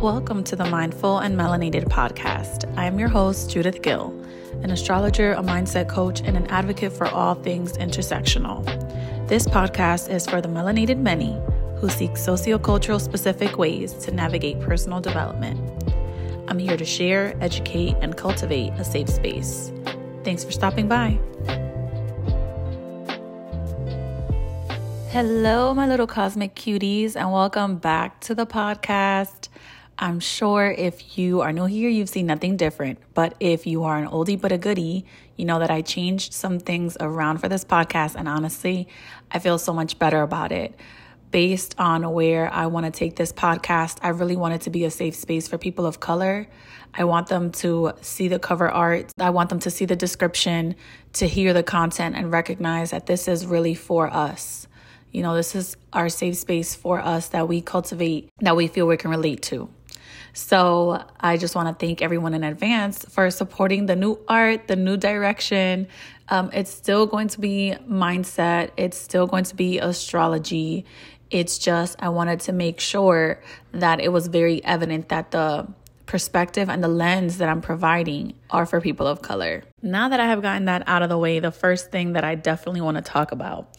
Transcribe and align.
Welcome 0.00 0.44
to 0.44 0.56
the 0.56 0.64
Mindful 0.64 1.18
and 1.18 1.38
Melanated 1.38 1.84
podcast. 1.84 2.64
I 2.78 2.86
am 2.86 2.98
your 2.98 3.10
host, 3.10 3.50
Judith 3.50 3.82
Gil, 3.82 4.18
an 4.62 4.70
astrologer, 4.70 5.34
a 5.34 5.42
mindset 5.42 5.90
coach, 5.90 6.22
and 6.22 6.38
an 6.38 6.46
advocate 6.46 6.94
for 6.94 7.06
all 7.08 7.34
things 7.34 7.74
intersectional. 7.74 8.64
This 9.28 9.46
podcast 9.46 10.10
is 10.10 10.26
for 10.26 10.40
the 10.40 10.48
melanated 10.48 10.96
many 10.96 11.38
who 11.76 11.90
seek 11.90 12.12
sociocultural 12.12 12.98
specific 12.98 13.58
ways 13.58 13.92
to 13.92 14.10
navigate 14.10 14.58
personal 14.60 15.02
development. 15.02 15.60
I'm 16.48 16.58
here 16.58 16.78
to 16.78 16.84
share, 16.86 17.36
educate, 17.42 17.94
and 18.00 18.16
cultivate 18.16 18.72
a 18.78 18.84
safe 18.84 19.10
space. 19.10 19.70
Thanks 20.24 20.42
for 20.44 20.50
stopping 20.50 20.88
by. 20.88 21.20
Hello, 25.10 25.74
my 25.74 25.86
little 25.86 26.06
cosmic 26.06 26.54
cuties, 26.54 27.16
and 27.16 27.30
welcome 27.30 27.76
back 27.76 28.18
to 28.22 28.34
the 28.34 28.46
podcast. 28.46 29.49
I'm 30.02 30.18
sure 30.18 30.70
if 30.70 31.18
you 31.18 31.42
are 31.42 31.52
new 31.52 31.66
here, 31.66 31.90
you've 31.90 32.08
seen 32.08 32.26
nothing 32.26 32.56
different. 32.56 32.98
But 33.12 33.34
if 33.38 33.66
you 33.66 33.84
are 33.84 33.98
an 33.98 34.08
oldie 34.08 34.40
but 34.40 34.50
a 34.50 34.56
goodie, 34.56 35.04
you 35.36 35.44
know 35.44 35.58
that 35.58 35.70
I 35.70 35.82
changed 35.82 36.32
some 36.32 36.58
things 36.58 36.96
around 36.98 37.38
for 37.38 37.50
this 37.50 37.66
podcast. 37.66 38.14
And 38.14 38.26
honestly, 38.26 38.88
I 39.30 39.38
feel 39.40 39.58
so 39.58 39.74
much 39.74 39.98
better 39.98 40.22
about 40.22 40.52
it 40.52 40.74
based 41.30 41.74
on 41.78 42.12
where 42.12 42.52
I 42.52 42.66
want 42.66 42.86
to 42.86 42.92
take 42.92 43.16
this 43.16 43.32
podcast, 43.32 43.98
I 44.02 44.08
really 44.08 44.36
want 44.36 44.54
it 44.54 44.62
to 44.62 44.70
be 44.70 44.84
a 44.84 44.90
safe 44.90 45.14
space 45.14 45.46
for 45.48 45.58
people 45.58 45.86
of 45.86 46.00
color. 46.00 46.48
I 46.92 47.04
want 47.04 47.28
them 47.28 47.52
to 47.52 47.92
see 48.00 48.28
the 48.28 48.38
cover 48.38 48.68
art. 48.68 49.12
I 49.18 49.30
want 49.30 49.48
them 49.48 49.60
to 49.60 49.70
see 49.70 49.84
the 49.84 49.96
description, 49.96 50.74
to 51.12 51.28
hear 51.28 51.52
the 51.52 51.62
content, 51.62 52.16
and 52.16 52.32
recognize 52.32 52.90
that 52.90 53.06
this 53.06 53.28
is 53.28 53.46
really 53.46 53.74
for 53.74 54.12
us. 54.12 54.66
You 55.12 55.22
know, 55.22 55.34
this 55.34 55.54
is 55.54 55.76
our 55.92 56.08
safe 56.08 56.36
space 56.36 56.74
for 56.74 57.00
us 57.00 57.28
that 57.28 57.48
we 57.48 57.60
cultivate, 57.60 58.28
that 58.40 58.56
we 58.56 58.66
feel 58.66 58.86
we 58.86 58.96
can 58.96 59.10
relate 59.10 59.42
to. 59.42 59.68
So 60.32 61.04
I 61.18 61.36
just 61.36 61.54
want 61.54 61.68
to 61.68 61.86
thank 61.86 62.02
everyone 62.02 62.34
in 62.34 62.44
advance 62.44 63.04
for 63.04 63.30
supporting 63.30 63.86
the 63.86 63.96
new 63.96 64.18
art, 64.28 64.68
the 64.68 64.76
new 64.76 64.96
direction. 64.96 65.88
Um, 66.28 66.50
it's 66.52 66.70
still 66.70 67.06
going 67.06 67.28
to 67.28 67.40
be 67.40 67.74
mindset, 67.88 68.70
it's 68.76 68.96
still 68.96 69.26
going 69.26 69.44
to 69.44 69.56
be 69.56 69.78
astrology. 69.78 70.84
It's 71.30 71.58
just, 71.58 71.96
I 72.00 72.08
wanted 72.08 72.40
to 72.40 72.52
make 72.52 72.80
sure 72.80 73.40
that 73.72 74.00
it 74.00 74.08
was 74.08 74.26
very 74.26 74.64
evident 74.64 75.10
that 75.10 75.30
the 75.30 75.68
perspective 76.06 76.68
and 76.68 76.82
the 76.82 76.88
lens 76.88 77.38
that 77.38 77.48
I'm 77.48 77.60
providing 77.60 78.34
are 78.50 78.66
for 78.66 78.80
people 78.80 79.06
of 79.06 79.22
color. 79.22 79.62
Now 79.80 80.08
that 80.08 80.18
I 80.18 80.26
have 80.26 80.42
gotten 80.42 80.64
that 80.64 80.82
out 80.88 81.02
of 81.02 81.08
the 81.08 81.16
way, 81.16 81.38
the 81.38 81.52
first 81.52 81.92
thing 81.92 82.14
that 82.14 82.24
I 82.24 82.34
definitely 82.34 82.80
want 82.80 82.96
to 82.96 83.02
talk 83.02 83.30
about 83.30 83.76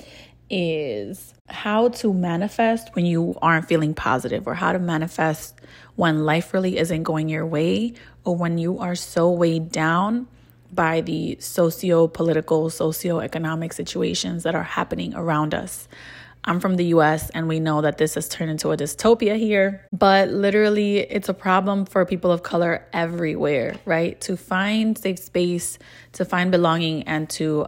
is 0.51 1.33
how 1.47 1.87
to 1.89 2.13
manifest 2.13 2.89
when 2.93 3.05
you 3.05 3.35
aren't 3.41 3.67
feeling 3.67 3.93
positive 3.93 4.47
or 4.47 4.53
how 4.53 4.73
to 4.73 4.79
manifest 4.79 5.59
when 5.95 6.25
life 6.25 6.53
really 6.53 6.77
isn't 6.77 7.03
going 7.03 7.29
your 7.29 7.45
way 7.45 7.93
or 8.25 8.35
when 8.35 8.57
you 8.57 8.77
are 8.79 8.95
so 8.95 9.31
weighed 9.31 9.71
down 9.71 10.27
by 10.73 11.01
the 11.01 11.37
socio 11.39 12.07
political, 12.07 12.69
socio-economic 12.69 13.73
situations 13.73 14.43
that 14.43 14.55
are 14.55 14.63
happening 14.63 15.13
around 15.15 15.53
us. 15.53 15.87
I'm 16.43 16.59
from 16.59 16.75
the 16.75 16.85
US 16.85 17.29
and 17.31 17.47
we 17.47 17.59
know 17.59 17.81
that 17.81 17.97
this 17.97 18.15
has 18.15 18.27
turned 18.27 18.51
into 18.51 18.71
a 18.71 18.77
dystopia 18.77 19.37
here, 19.37 19.85
but 19.91 20.29
literally 20.29 20.99
it's 20.99 21.29
a 21.29 21.33
problem 21.33 21.85
for 21.85 22.05
people 22.05 22.31
of 22.31 22.43
color 22.43 22.85
everywhere, 22.93 23.75
right? 23.85 24.19
To 24.21 24.35
find 24.35 24.97
safe 24.97 25.19
space, 25.19 25.77
to 26.13 26.25
find 26.25 26.51
belonging, 26.51 27.03
and 27.03 27.29
to 27.31 27.67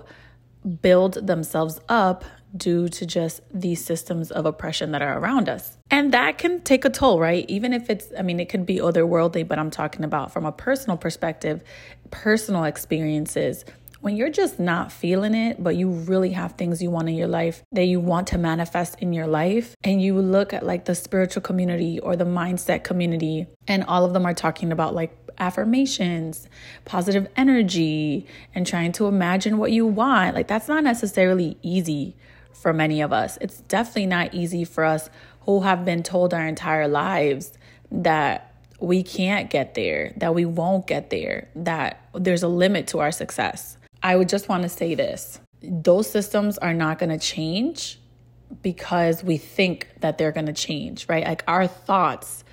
build 0.82 1.28
themselves 1.28 1.80
up 1.90 2.24
due 2.56 2.88
to 2.88 3.06
just 3.06 3.42
these 3.52 3.84
systems 3.84 4.32
of 4.32 4.46
oppression 4.46 4.92
that 4.92 5.02
are 5.02 5.18
around 5.18 5.50
us. 5.50 5.78
And 5.90 6.14
that 6.14 6.38
can 6.38 6.62
take 6.62 6.86
a 6.86 6.90
toll, 6.90 7.20
right? 7.20 7.46
Even 7.50 7.74
if 7.74 7.90
it's, 7.90 8.08
I 8.18 8.22
mean, 8.22 8.40
it 8.40 8.50
could 8.50 8.66
be 8.66 8.78
otherworldly, 8.78 9.48
but 9.48 9.60
I'm 9.60 9.72
talking 9.72 10.04
about 10.04 10.32
from 10.32 10.46
a 10.46 10.52
personal 10.52 10.98
perspective, 10.98 11.62
personal 12.12 12.64
experiences 12.64 13.66
when 14.04 14.18
you're 14.18 14.30
just 14.30 14.60
not 14.60 14.92
feeling 14.92 15.34
it, 15.34 15.64
but 15.64 15.78
you 15.78 15.90
really 15.90 16.32
have 16.32 16.52
things 16.54 16.84
you 16.84 16.92
want 16.92 17.08
in 17.08 17.16
your 17.16 17.30
life 17.30 17.64
that 17.72 17.86
you 17.86 18.02
want 18.02 18.28
to 18.28 18.38
manifest 18.38 19.00
in 19.00 19.14
your 19.14 19.28
life, 19.28 19.78
and 19.82 20.02
you 20.02 20.20
look 20.20 20.52
at 20.52 20.66
like 20.66 20.84
the 20.84 20.94
spiritual 20.94 21.42
community 21.42 22.02
or 22.02 22.18
the 22.18 22.26
mindset 22.26 22.84
community, 22.84 23.48
and 23.66 23.82
all 23.86 24.04
of 24.04 24.12
them 24.12 24.26
are 24.26 24.34
talking 24.34 24.74
about 24.74 24.94
like 24.94 25.16
affirmations, 25.38 26.50
positive 26.84 27.30
energy, 27.38 28.28
and 28.54 28.68
trying 28.68 28.92
to 28.92 29.08
imagine 29.08 29.58
what 29.58 29.72
you 29.72 29.88
want, 29.88 30.36
like 30.36 30.50
that's 30.50 30.68
not 30.68 30.84
necessarily 30.84 31.58
easy 31.62 32.14
for 32.54 32.74
many 32.74 33.02
of 33.02 33.12
us. 33.12 33.38
It's 33.42 33.62
definitely 33.62 34.08
not 34.08 34.34
easy 34.34 34.64
for 34.64 34.84
us 34.84 35.10
who 35.42 35.62
have 35.62 35.84
been 35.86 36.04
told 36.04 36.34
our 36.34 36.48
entire 36.48 36.88
lives 36.88 37.54
that 37.92 38.54
we 38.80 39.04
can't 39.04 39.50
get 39.50 39.76
there, 39.76 40.14
that 40.18 40.34
we 40.36 40.46
won't 40.46 40.88
get 40.88 41.10
there, 41.10 41.48
that 41.56 42.02
there's 42.14 42.44
a 42.44 42.48
limit 42.48 42.88
to 42.88 43.00
our 43.00 43.12
success. 43.12 43.78
I 44.02 44.16
would 44.16 44.30
just 44.30 44.50
want 44.50 44.64
to 44.64 44.70
say 44.70 44.96
this 44.96 45.40
those 45.62 46.10
systems 46.10 46.58
are 46.58 46.74
not 46.74 47.00
going 47.00 47.10
to 47.10 47.18
change 47.18 47.98
because 48.62 49.24
we 49.24 49.38
think 49.38 49.88
that 50.02 50.18
they're 50.18 50.34
going 50.34 50.48
to 50.48 50.54
change, 50.54 51.08
right? 51.08 51.26
Like 51.26 51.44
our 51.48 51.68
thoughts 51.68 52.44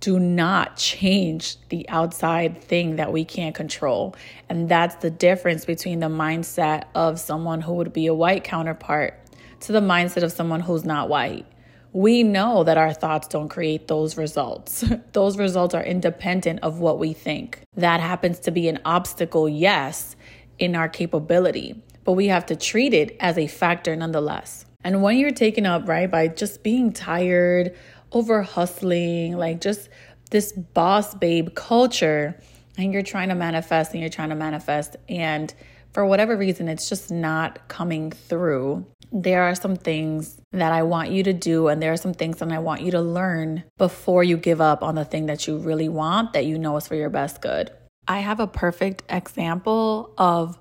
do 0.00 0.18
not 0.18 0.76
change 0.76 1.56
the 1.68 1.88
outside 1.88 2.62
thing 2.62 2.96
that 2.96 3.12
we 3.12 3.24
can't 3.24 3.54
control. 3.54 4.14
And 4.48 4.68
that's 4.68 4.96
the 4.96 5.10
difference 5.10 5.64
between 5.64 6.00
the 6.00 6.08
mindset 6.08 6.84
of 6.94 7.20
someone 7.20 7.60
who 7.60 7.74
would 7.74 7.92
be 7.92 8.06
a 8.06 8.14
white 8.14 8.44
counterpart 8.44 9.18
to 9.60 9.72
the 9.72 9.80
mindset 9.80 10.22
of 10.22 10.32
someone 10.32 10.60
who's 10.60 10.84
not 10.84 11.08
white. 11.08 11.46
We 11.92 12.22
know 12.22 12.62
that 12.64 12.78
our 12.78 12.92
thoughts 12.92 13.26
don't 13.28 13.48
create 13.48 13.88
those 13.88 14.16
results. 14.16 14.84
those 15.12 15.36
results 15.36 15.74
are 15.74 15.82
independent 15.82 16.60
of 16.60 16.78
what 16.78 16.98
we 16.98 17.12
think. 17.12 17.62
That 17.76 18.00
happens 18.00 18.38
to 18.40 18.50
be 18.50 18.68
an 18.68 18.78
obstacle, 18.84 19.48
yes, 19.48 20.16
in 20.58 20.76
our 20.76 20.88
capability, 20.88 21.82
but 22.04 22.12
we 22.12 22.28
have 22.28 22.46
to 22.46 22.56
treat 22.56 22.94
it 22.94 23.16
as 23.18 23.38
a 23.38 23.46
factor 23.46 23.96
nonetheless. 23.96 24.66
And 24.84 25.02
when 25.02 25.18
you're 25.18 25.32
taken 25.32 25.66
up, 25.66 25.88
right, 25.88 26.10
by 26.10 26.28
just 26.28 26.62
being 26.62 26.92
tired, 26.92 27.74
over 28.12 28.42
hustling, 28.42 29.36
like 29.36 29.60
just 29.60 29.88
this 30.30 30.52
boss 30.52 31.14
babe 31.14 31.54
culture, 31.54 32.40
and 32.78 32.92
you're 32.92 33.02
trying 33.02 33.28
to 33.28 33.34
manifest 33.34 33.92
and 33.92 34.00
you're 34.00 34.10
trying 34.10 34.30
to 34.30 34.34
manifest, 34.34 34.96
and 35.08 35.52
for 35.92 36.06
whatever 36.06 36.36
reason, 36.36 36.68
it's 36.68 36.88
just 36.88 37.10
not 37.10 37.68
coming 37.68 38.10
through. 38.10 38.86
There 39.12 39.42
are 39.42 39.54
some 39.54 39.76
things 39.76 40.40
that 40.52 40.72
I 40.72 40.82
want 40.84 41.10
you 41.10 41.22
to 41.24 41.32
do, 41.32 41.68
and 41.68 41.82
there 41.82 41.92
are 41.92 41.96
some 41.96 42.14
things 42.14 42.38
that 42.38 42.52
I 42.52 42.58
want 42.58 42.82
you 42.82 42.92
to 42.92 43.00
learn 43.00 43.64
before 43.76 44.22
you 44.22 44.36
give 44.36 44.60
up 44.60 44.82
on 44.82 44.94
the 44.94 45.04
thing 45.04 45.26
that 45.26 45.46
you 45.46 45.58
really 45.58 45.88
want 45.88 46.32
that 46.32 46.46
you 46.46 46.58
know 46.58 46.76
is 46.76 46.86
for 46.86 46.94
your 46.94 47.10
best 47.10 47.40
good. 47.40 47.70
I 48.06 48.20
have 48.20 48.40
a 48.40 48.46
perfect 48.46 49.02
example 49.08 50.12
of 50.16 50.58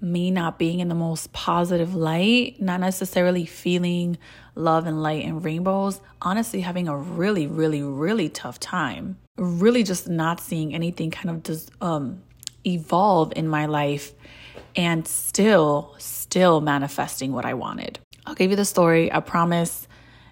me 0.00 0.30
not 0.30 0.58
being 0.58 0.80
in 0.80 0.88
the 0.88 0.94
most 0.94 1.32
positive 1.32 1.94
light, 1.94 2.60
not 2.60 2.80
necessarily 2.80 3.46
feeling 3.46 4.18
love 4.54 4.86
and 4.86 5.02
light 5.02 5.24
and 5.24 5.44
rainbows, 5.44 6.00
honestly, 6.20 6.60
having 6.60 6.88
a 6.88 6.96
really, 6.96 7.46
really, 7.46 7.82
really 7.82 8.28
tough 8.28 8.58
time. 8.58 9.16
Really 9.36 9.82
just 9.82 10.08
not 10.08 10.40
seeing 10.40 10.74
anything 10.74 11.10
kind 11.10 11.30
of 11.30 11.42
just 11.44 11.70
um, 11.80 12.22
evolve 12.66 13.32
in 13.36 13.48
my 13.48 13.66
life 13.66 14.12
and 14.76 15.06
still, 15.06 15.94
still 15.98 16.60
manifesting 16.60 17.32
what 17.32 17.44
I 17.44 17.54
wanted. 17.54 17.98
I'll 18.26 18.34
give 18.34 18.50
you 18.50 18.56
the 18.56 18.64
story. 18.64 19.12
I 19.12 19.20
promise 19.20 19.86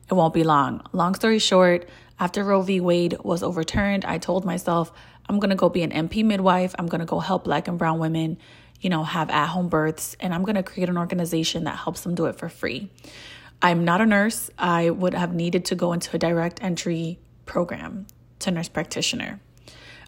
it 0.08 0.14
won't 0.14 0.34
be 0.34 0.44
long. 0.44 0.82
Long 0.92 1.14
story 1.14 1.38
short, 1.38 1.88
after 2.18 2.44
Roe 2.44 2.62
v. 2.62 2.80
Wade 2.80 3.16
was 3.22 3.42
overturned, 3.42 4.04
I 4.04 4.18
told 4.18 4.44
myself 4.44 4.92
I'm 5.28 5.38
going 5.38 5.50
to 5.50 5.56
go 5.56 5.68
be 5.68 5.82
an 5.82 5.90
NP 5.90 6.24
midwife. 6.24 6.74
I'm 6.78 6.86
going 6.86 7.00
to 7.00 7.06
go 7.06 7.20
help 7.20 7.44
black 7.44 7.68
and 7.68 7.78
brown 7.78 7.98
women, 7.98 8.36
you 8.80 8.90
know, 8.90 9.04
have 9.04 9.30
at 9.30 9.46
home 9.46 9.68
births. 9.68 10.16
And 10.18 10.34
I'm 10.34 10.42
going 10.42 10.56
to 10.56 10.62
create 10.62 10.88
an 10.88 10.98
organization 10.98 11.64
that 11.64 11.76
helps 11.76 12.00
them 12.00 12.14
do 12.14 12.26
it 12.26 12.36
for 12.36 12.48
free. 12.48 12.90
I'm 13.62 13.84
not 13.84 14.00
a 14.00 14.06
nurse. 14.06 14.50
I 14.58 14.90
would 14.90 15.14
have 15.14 15.34
needed 15.34 15.66
to 15.66 15.74
go 15.74 15.92
into 15.92 16.16
a 16.16 16.18
direct 16.18 16.62
entry 16.62 17.18
program 17.46 18.06
to 18.40 18.50
nurse 18.50 18.68
practitioner. 18.68 19.40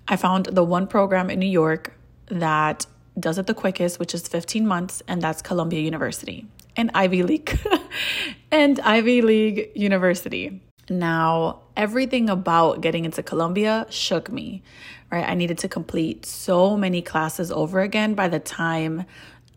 I 0.08 0.16
found 0.16 0.46
the 0.46 0.64
one 0.64 0.86
program 0.86 1.30
in 1.30 1.38
New 1.38 1.46
York 1.46 1.96
that 2.26 2.86
does 3.18 3.38
it 3.38 3.46
the 3.46 3.54
quickest, 3.54 3.98
which 3.98 4.14
is 4.14 4.26
15 4.26 4.66
months, 4.66 5.02
and 5.06 5.20
that's 5.20 5.42
Columbia 5.42 5.80
University 5.80 6.46
and 6.76 6.90
Ivy 6.94 7.22
League 7.22 7.58
and 8.50 8.80
Ivy 8.80 9.22
League 9.22 9.70
University. 9.74 10.60
Now, 10.88 11.60
everything 11.76 12.28
about 12.28 12.80
getting 12.80 13.04
into 13.04 13.22
Columbia 13.22 13.86
shook 13.90 14.30
me, 14.30 14.62
right? 15.10 15.28
I 15.28 15.34
needed 15.34 15.58
to 15.58 15.68
complete 15.68 16.26
so 16.26 16.76
many 16.76 17.02
classes 17.02 17.52
over 17.52 17.80
again 17.80 18.14
by 18.14 18.28
the 18.28 18.40
time 18.40 19.04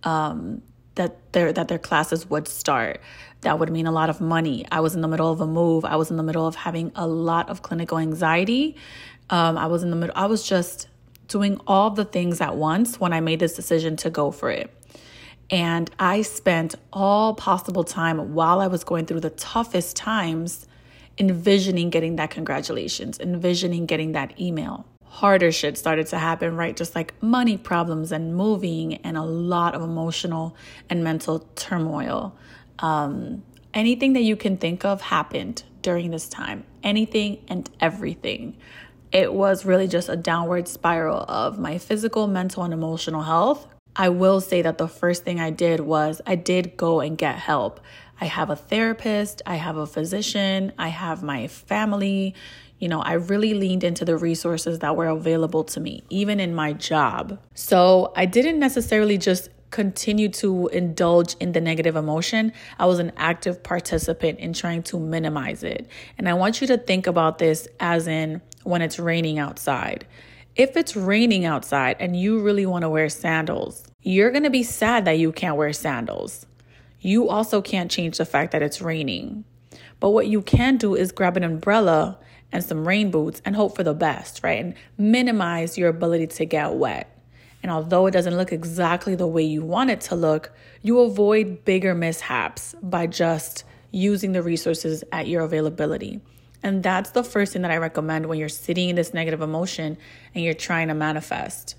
um, 0.04 0.62
that 0.96 1.34
their 1.34 1.52
that 1.52 1.68
their 1.68 1.80
classes 1.80 2.30
would 2.30 2.48
start. 2.48 3.02
That 3.42 3.60
would 3.60 3.72
mean 3.72 3.86
a 3.86 3.92
lot 3.92 4.10
of 4.10 4.22
money. 4.22 4.66
I 4.72 4.80
was 4.80 4.96
in 4.96 5.02
the 5.02 5.08
middle 5.08 5.32
of 5.32 5.42
a 5.42 5.48
move. 5.48 5.86
I 5.86 5.96
was 5.98 6.10
in 6.10 6.18
the 6.18 6.24
middle 6.24 6.48
of 6.48 6.56
having 6.56 6.92
a 6.96 7.08
lot 7.08 7.50
of 7.50 7.62
clinical 7.62 7.98
anxiety. 7.98 8.76
Um, 9.30 9.58
I 9.58 9.68
was 9.68 9.84
in 9.84 9.90
the 9.90 9.96
middle. 9.96 10.16
I 10.16 10.28
was 10.28 10.48
just 10.48 10.88
doing 11.28 11.60
all 11.68 11.90
the 11.90 12.06
things 12.06 12.42
at 12.42 12.56
once 12.56 13.00
when 13.00 13.14
I 13.14 13.20
made 13.20 13.40
this 13.40 13.56
decision 13.56 13.96
to 13.98 14.10
go 14.10 14.32
for 14.32 14.50
it. 14.50 14.72
And 15.50 15.90
I 16.00 16.24
spent 16.24 16.76
all 16.92 17.36
possible 17.36 17.84
time 17.84 18.34
while 18.34 18.60
I 18.60 18.68
was 18.68 18.84
going 18.84 19.06
through 19.06 19.20
the 19.20 19.30
toughest 19.30 19.96
times 19.96 20.68
envisioning 21.18 21.90
getting 21.90 22.18
that 22.18 22.30
congratulations, 22.32 23.20
envisioning 23.20 23.86
getting 23.86 24.14
that 24.14 24.40
email. 24.40 24.86
Harder 25.06 25.52
shit 25.52 25.78
started 25.78 26.08
to 26.08 26.20
happen, 26.20 26.58
right? 26.58 26.76
Just 26.76 26.94
like 26.94 27.14
money 27.22 27.58
problems 27.58 28.12
and 28.12 28.36
moving 28.36 28.96
and 28.96 29.16
a 29.16 29.24
lot 29.24 29.76
of 29.76 29.82
emotional 29.82 30.56
and 30.90 31.04
mental 31.04 31.48
turmoil. 31.56 32.36
Um, 32.80 33.44
anything 33.74 34.14
that 34.14 34.24
you 34.24 34.36
can 34.36 34.58
think 34.58 34.84
of 34.84 35.00
happened 35.00 35.64
during 35.82 36.12
this 36.12 36.28
time. 36.28 36.66
Anything 36.84 37.44
and 37.48 37.70
everything. 37.80 38.58
It 39.16 39.34
was 39.34 39.64
really 39.64 39.88
just 39.88 40.10
a 40.10 40.18
downward 40.18 40.68
spiral 40.68 41.24
of 41.30 41.58
my 41.58 41.78
physical, 41.78 42.28
mental, 42.28 42.64
and 42.64 42.74
emotional 42.74 43.22
health. 43.22 43.66
I 43.96 44.10
will 44.10 44.42
say 44.42 44.62
that 44.62 44.78
the 44.78 44.90
first 44.90 45.24
thing 45.24 45.40
I 45.40 45.52
did 45.52 45.80
was 45.80 46.20
I 46.28 46.36
did 46.36 46.76
go 46.76 47.00
and 47.00 47.18
get 47.18 47.36
help. 47.36 47.80
I 48.20 48.26
have 48.26 48.50
a 48.50 48.58
therapist, 48.58 49.42
I 49.46 49.56
have 49.56 49.78
a 49.78 49.88
physician, 49.88 50.74
I 50.78 50.90
have 50.90 51.24
my 51.24 51.48
family. 51.48 52.36
You 52.78 52.90
know, 52.90 53.00
I 53.00 53.14
really 53.14 53.54
leaned 53.54 53.86
into 53.86 54.04
the 54.04 54.18
resources 54.18 54.80
that 54.80 54.98
were 54.98 55.08
available 55.08 55.64
to 55.64 55.80
me, 55.80 56.04
even 56.10 56.42
in 56.42 56.54
my 56.54 56.74
job. 56.74 57.40
So 57.54 58.12
I 58.18 58.26
didn't 58.26 58.60
necessarily 58.60 59.18
just 59.18 59.48
continue 59.76 60.30
to 60.30 60.68
indulge 60.70 61.36
in 61.40 61.52
the 61.52 61.62
negative 61.62 61.96
emotion. 61.96 62.52
I 62.80 62.86
was 62.86 63.00
an 63.00 63.12
active 63.18 63.62
participant 63.62 64.40
in 64.40 64.54
trying 64.54 64.84
to 64.84 65.00
minimize 65.00 65.64
it. 65.64 65.88
And 66.18 66.28
I 66.28 66.34
want 66.34 66.62
you 66.62 66.68
to 66.68 66.78
think 66.78 67.08
about 67.08 67.38
this 67.38 67.68
as 67.80 68.08
in 68.08 68.42
when 68.64 68.82
it's 68.82 68.98
raining 68.98 69.38
outside. 69.38 70.08
If 70.56 70.76
it's 70.76 70.96
raining 70.96 71.46
outside 71.46 71.98
and 72.00 72.20
you 72.20 72.42
really 72.42 72.66
want 72.66 72.84
to 72.84 72.90
wear 72.90 73.10
sandals, 73.10 73.84
you're 74.02 74.32
going 74.32 74.44
to 74.44 74.50
be 74.50 74.64
sad 74.64 75.06
that 75.06 75.20
you 75.20 75.32
can't 75.32 75.58
wear 75.58 75.74
sandals 75.74 76.46
you 77.06 77.30
also 77.30 77.62
can't 77.62 77.92
change 77.92 78.18
the 78.18 78.26
fact 78.26 78.52
that 78.52 78.64
it's 78.64 78.82
raining. 78.82 79.46
But 80.00 80.10
what 80.10 80.26
you 80.26 80.42
can 80.42 80.78
do 80.78 80.96
is 80.96 81.12
grab 81.12 81.38
an 81.38 81.44
umbrella 81.44 82.18
and 82.52 82.64
some 82.64 82.88
rain 82.88 83.12
boots 83.12 83.44
and 83.46 83.56
hope 83.56 83.76
for 83.76 83.84
the 83.84 83.94
best, 83.94 84.42
right? 84.44 84.60
And 84.60 84.74
minimize 84.98 85.78
your 85.78 85.90
ability 85.90 86.26
to 86.28 86.46
get 86.46 86.74
wet. 86.74 87.15
And 87.66 87.72
although 87.72 88.06
it 88.06 88.12
doesn't 88.12 88.38
look 88.38 88.52
exactly 88.52 89.16
the 89.16 89.26
way 89.26 89.42
you 89.42 89.64
want 89.64 89.90
it 89.90 90.00
to 90.02 90.16
look, 90.16 90.52
you 90.84 91.00
avoid 91.00 91.66
bigger 91.66 91.96
mishaps 91.96 92.76
by 92.80 93.08
just 93.08 93.64
using 93.90 94.34
the 94.34 94.44
resources 94.44 95.04
at 95.12 95.28
your 95.28 95.42
availability. 95.42 96.22
And 96.62 96.84
that's 96.84 97.10
the 97.10 97.24
first 97.24 97.54
thing 97.54 97.64
that 97.64 97.72
I 97.72 97.78
recommend 97.78 98.28
when 98.28 98.38
you're 98.38 98.50
sitting 98.50 98.90
in 98.90 98.96
this 98.96 99.16
negative 99.16 99.42
emotion 99.42 99.98
and 100.36 100.44
you're 100.44 100.54
trying 100.54 100.90
to 100.90 100.94
manifest. 100.94 101.74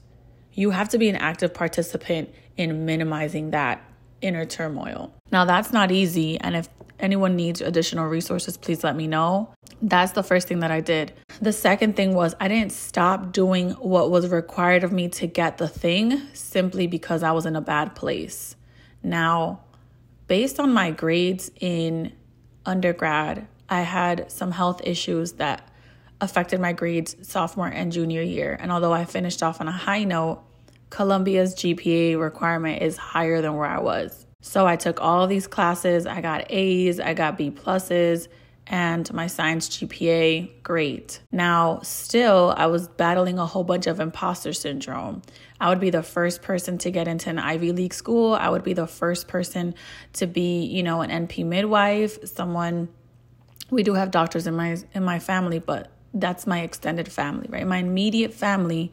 You 0.55 0.71
have 0.71 0.89
to 0.89 0.99
be 0.99 1.09
an 1.09 1.15
active 1.15 1.55
participant 1.55 2.35
in 2.57 2.85
minimizing 2.85 3.53
that 3.53 3.81
inner 4.21 4.45
turmoil. 4.45 5.13
Now, 5.31 5.45
that's 5.45 5.73
not 5.73 5.91
easy. 5.93 6.39
And 6.41 6.57
if 6.57 6.69
anyone 6.99 7.37
needs 7.37 7.61
additional 7.61 8.07
resources, 8.07 8.57
please 8.57 8.83
let 8.83 8.97
me 8.97 9.07
know. 9.07 9.53
That's 9.83 10.13
the 10.13 10.23
first 10.23 10.49
thing 10.49 10.61
that 10.61 10.71
I 10.71 10.81
did. 10.81 11.13
The 11.41 11.53
second 11.53 11.97
thing 11.97 12.15
was 12.15 12.35
I 12.41 12.49
didn't 12.49 12.73
stop 12.73 13.33
doing 13.33 13.71
what 13.73 14.11
was 14.11 14.29
required 14.29 14.85
of 14.85 14.93
me 14.93 15.09
to 15.11 15.27
get 15.27 15.59
the 15.59 15.69
thing 15.69 16.23
simply 16.33 16.87
because 16.87 17.23
I 17.23 17.33
was 17.33 17.47
in 17.47 17.57
a 17.57 17.61
bad 17.61 17.95
place. 17.95 18.57
Now, 19.03 19.61
based 20.27 20.59
on 20.59 20.73
my 20.73 20.91
grades 20.91 21.51
in 21.61 22.13
undergrad, 22.65 23.47
I 23.69 23.83
had 23.83 24.31
some 24.31 24.53
health 24.53 24.81
issues 24.85 25.33
that 25.33 25.69
affected 26.21 26.61
my 26.61 26.73
grades 26.73 27.17
sophomore 27.23 27.69
and 27.69 27.93
junior 27.93 28.23
year. 28.23 28.57
And 28.59 28.73
although 28.73 28.93
I 28.93 29.05
finished 29.05 29.43
off 29.43 29.61
on 29.61 29.69
a 29.69 29.73
high 29.73 30.05
note, 30.05 30.43
Columbia's 30.97 31.55
GPA 31.55 32.19
requirement 32.19 32.81
is 32.81 32.97
higher 32.97 33.43
than 33.43 33.55
where 33.55 33.69
I 33.69 33.81
was. 33.81 34.27
So 34.41 34.67
I 34.67 34.77
took 34.77 34.99
all 34.99 35.27
these 35.27 35.47
classes. 35.47 36.07
I 36.07 36.23
got 36.23 36.51
A's, 36.51 36.99
I 36.99 37.13
got 37.13 37.37
B 37.37 37.51
pluses, 37.51 38.29
and 38.67 39.13
my 39.13 39.27
science 39.27 39.69
GPA, 39.69 40.63
great. 40.63 41.21
Now, 41.31 41.81
still, 41.83 42.55
I 42.57 42.65
was 42.69 42.89
battling 42.89 43.39
a 43.39 43.45
whole 43.45 43.63
bunch 43.63 43.87
of 43.87 44.01
imposter 44.01 44.55
syndrome. 44.55 45.21
I 45.61 45.69
would 45.69 45.81
be 45.81 45.91
the 45.91 46.03
first 46.03 46.41
person 46.41 46.79
to 46.79 46.91
get 46.91 47.07
into 47.09 47.29
an 47.29 47.39
Ivy 47.39 47.73
League 47.73 47.93
school. 47.93 48.33
I 48.33 48.49
would 48.49 48.65
be 48.65 48.73
the 48.73 48.87
first 48.87 49.29
person 49.29 49.75
to 50.15 50.27
be, 50.27 50.65
you 50.65 50.83
know, 50.83 51.03
an 51.03 51.11
NP 51.11 51.45
midwife, 51.45 52.27
someone 52.27 52.89
we 53.69 53.83
do 53.83 53.93
have 53.93 54.11
doctors 54.11 54.47
in 54.47 54.57
my 54.57 54.79
in 54.95 55.05
my 55.05 55.19
family, 55.19 55.59
but 55.59 55.91
that's 56.15 56.47
my 56.47 56.61
extended 56.61 57.13
family, 57.13 57.49
right? 57.51 57.67
My 57.67 57.79
immediate 57.79 58.33
family 58.33 58.93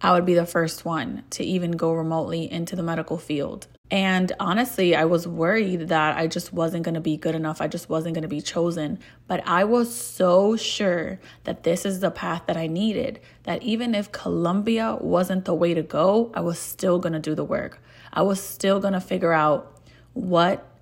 I 0.00 0.12
would 0.12 0.26
be 0.26 0.34
the 0.34 0.46
first 0.46 0.84
one 0.84 1.24
to 1.30 1.44
even 1.44 1.72
go 1.72 1.92
remotely 1.92 2.50
into 2.50 2.76
the 2.76 2.82
medical 2.82 3.18
field. 3.18 3.66
And 3.90 4.32
honestly, 4.40 4.96
I 4.96 5.04
was 5.04 5.28
worried 5.28 5.88
that 5.88 6.16
I 6.16 6.26
just 6.26 6.52
wasn't 6.52 6.84
going 6.84 6.96
to 6.96 7.00
be 7.00 7.16
good 7.16 7.36
enough. 7.36 7.60
I 7.60 7.68
just 7.68 7.88
wasn't 7.88 8.14
going 8.14 8.22
to 8.22 8.28
be 8.28 8.40
chosen. 8.40 8.98
But 9.28 9.46
I 9.46 9.64
was 9.64 9.94
so 9.94 10.56
sure 10.56 11.20
that 11.44 11.62
this 11.62 11.86
is 11.86 12.00
the 12.00 12.10
path 12.10 12.42
that 12.46 12.56
I 12.56 12.66
needed, 12.66 13.20
that 13.44 13.62
even 13.62 13.94
if 13.94 14.10
Columbia 14.10 14.98
wasn't 15.00 15.44
the 15.44 15.54
way 15.54 15.72
to 15.72 15.82
go, 15.82 16.32
I 16.34 16.40
was 16.40 16.58
still 16.58 16.98
going 16.98 17.12
to 17.12 17.20
do 17.20 17.34
the 17.34 17.44
work. 17.44 17.80
I 18.12 18.22
was 18.22 18.42
still 18.42 18.80
going 18.80 18.94
to 18.94 19.00
figure 19.00 19.32
out 19.32 19.80
what 20.12 20.72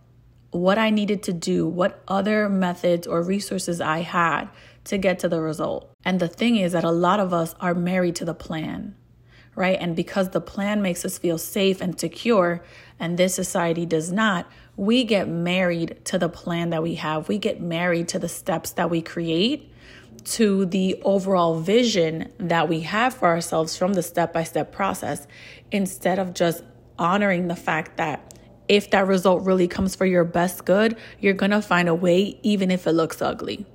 what 0.51 0.79
I 0.79 0.91
needed 0.91 1.25
to 1.25 1.33
do, 1.33 1.67
what 1.67 2.01
other 2.07 2.49
methods 2.49 3.09
or 3.09 3.23
resources 3.23 3.81
I 3.81 4.03
had 4.03 4.49
to 4.85 4.97
get 4.99 5.19
to 5.19 5.29
the 5.29 5.41
result. 5.41 5.91
And 6.05 6.21
the 6.21 6.29
thing 6.29 6.57
is 6.57 6.73
that 6.73 6.85
a 6.85 6.93
lot 6.93 7.19
of 7.19 7.35
us 7.35 7.57
are 7.61 7.75
married 7.75 8.15
to 8.17 8.25
the 8.25 8.35
plan 8.35 8.95
right? 9.57 9.79
And 9.81 9.95
because 9.95 10.31
the 10.31 10.41
plan 10.41 10.83
makes 10.83 11.05
us 11.05 11.19
feel 11.19 11.39
safe 11.39 11.81
and 11.81 11.99
secure, 11.99 12.65
and 12.99 13.19
this 13.19 13.35
society 13.35 13.87
does 13.87 14.13
not, 14.13 14.51
we 14.77 15.05
get 15.05 15.29
married 15.29 16.05
to 16.07 16.19
the 16.19 16.29
plan 16.29 16.71
that 16.71 16.83
we 16.83 16.97
have. 16.97 17.29
We 17.29 17.39
get 17.39 17.61
married 17.61 18.09
to 18.09 18.19
the 18.19 18.29
steps 18.29 18.73
that 18.73 18.91
we 18.91 19.03
create, 19.03 19.73
to 20.25 20.67
the 20.67 21.01
overall 21.03 21.61
vision 21.61 22.33
that 22.39 22.69
we 22.69 22.81
have 22.81 23.15
for 23.15 23.29
ourselves 23.29 23.77
from 23.77 23.95
the 23.95 24.03
step 24.03 24.33
by 24.33 24.45
step 24.45 24.73
process, 24.73 25.27
instead 25.71 26.19
of 26.19 26.35
just 26.35 26.63
honoring 26.99 27.49
the 27.49 27.57
fact 27.57 27.97
that 27.97 28.35
if 28.69 28.91
that 28.91 29.07
result 29.07 29.45
really 29.45 29.69
comes 29.69 29.95
for 29.95 30.07
your 30.07 30.25
best 30.25 30.65
good, 30.65 30.97
you're 31.21 31.35
gonna 31.35 31.61
find 31.61 31.89
a 31.89 31.95
way, 31.95 32.39
even 32.43 32.71
if 32.71 32.87
it 32.87 32.93
looks 32.93 33.21
ugly. 33.21 33.67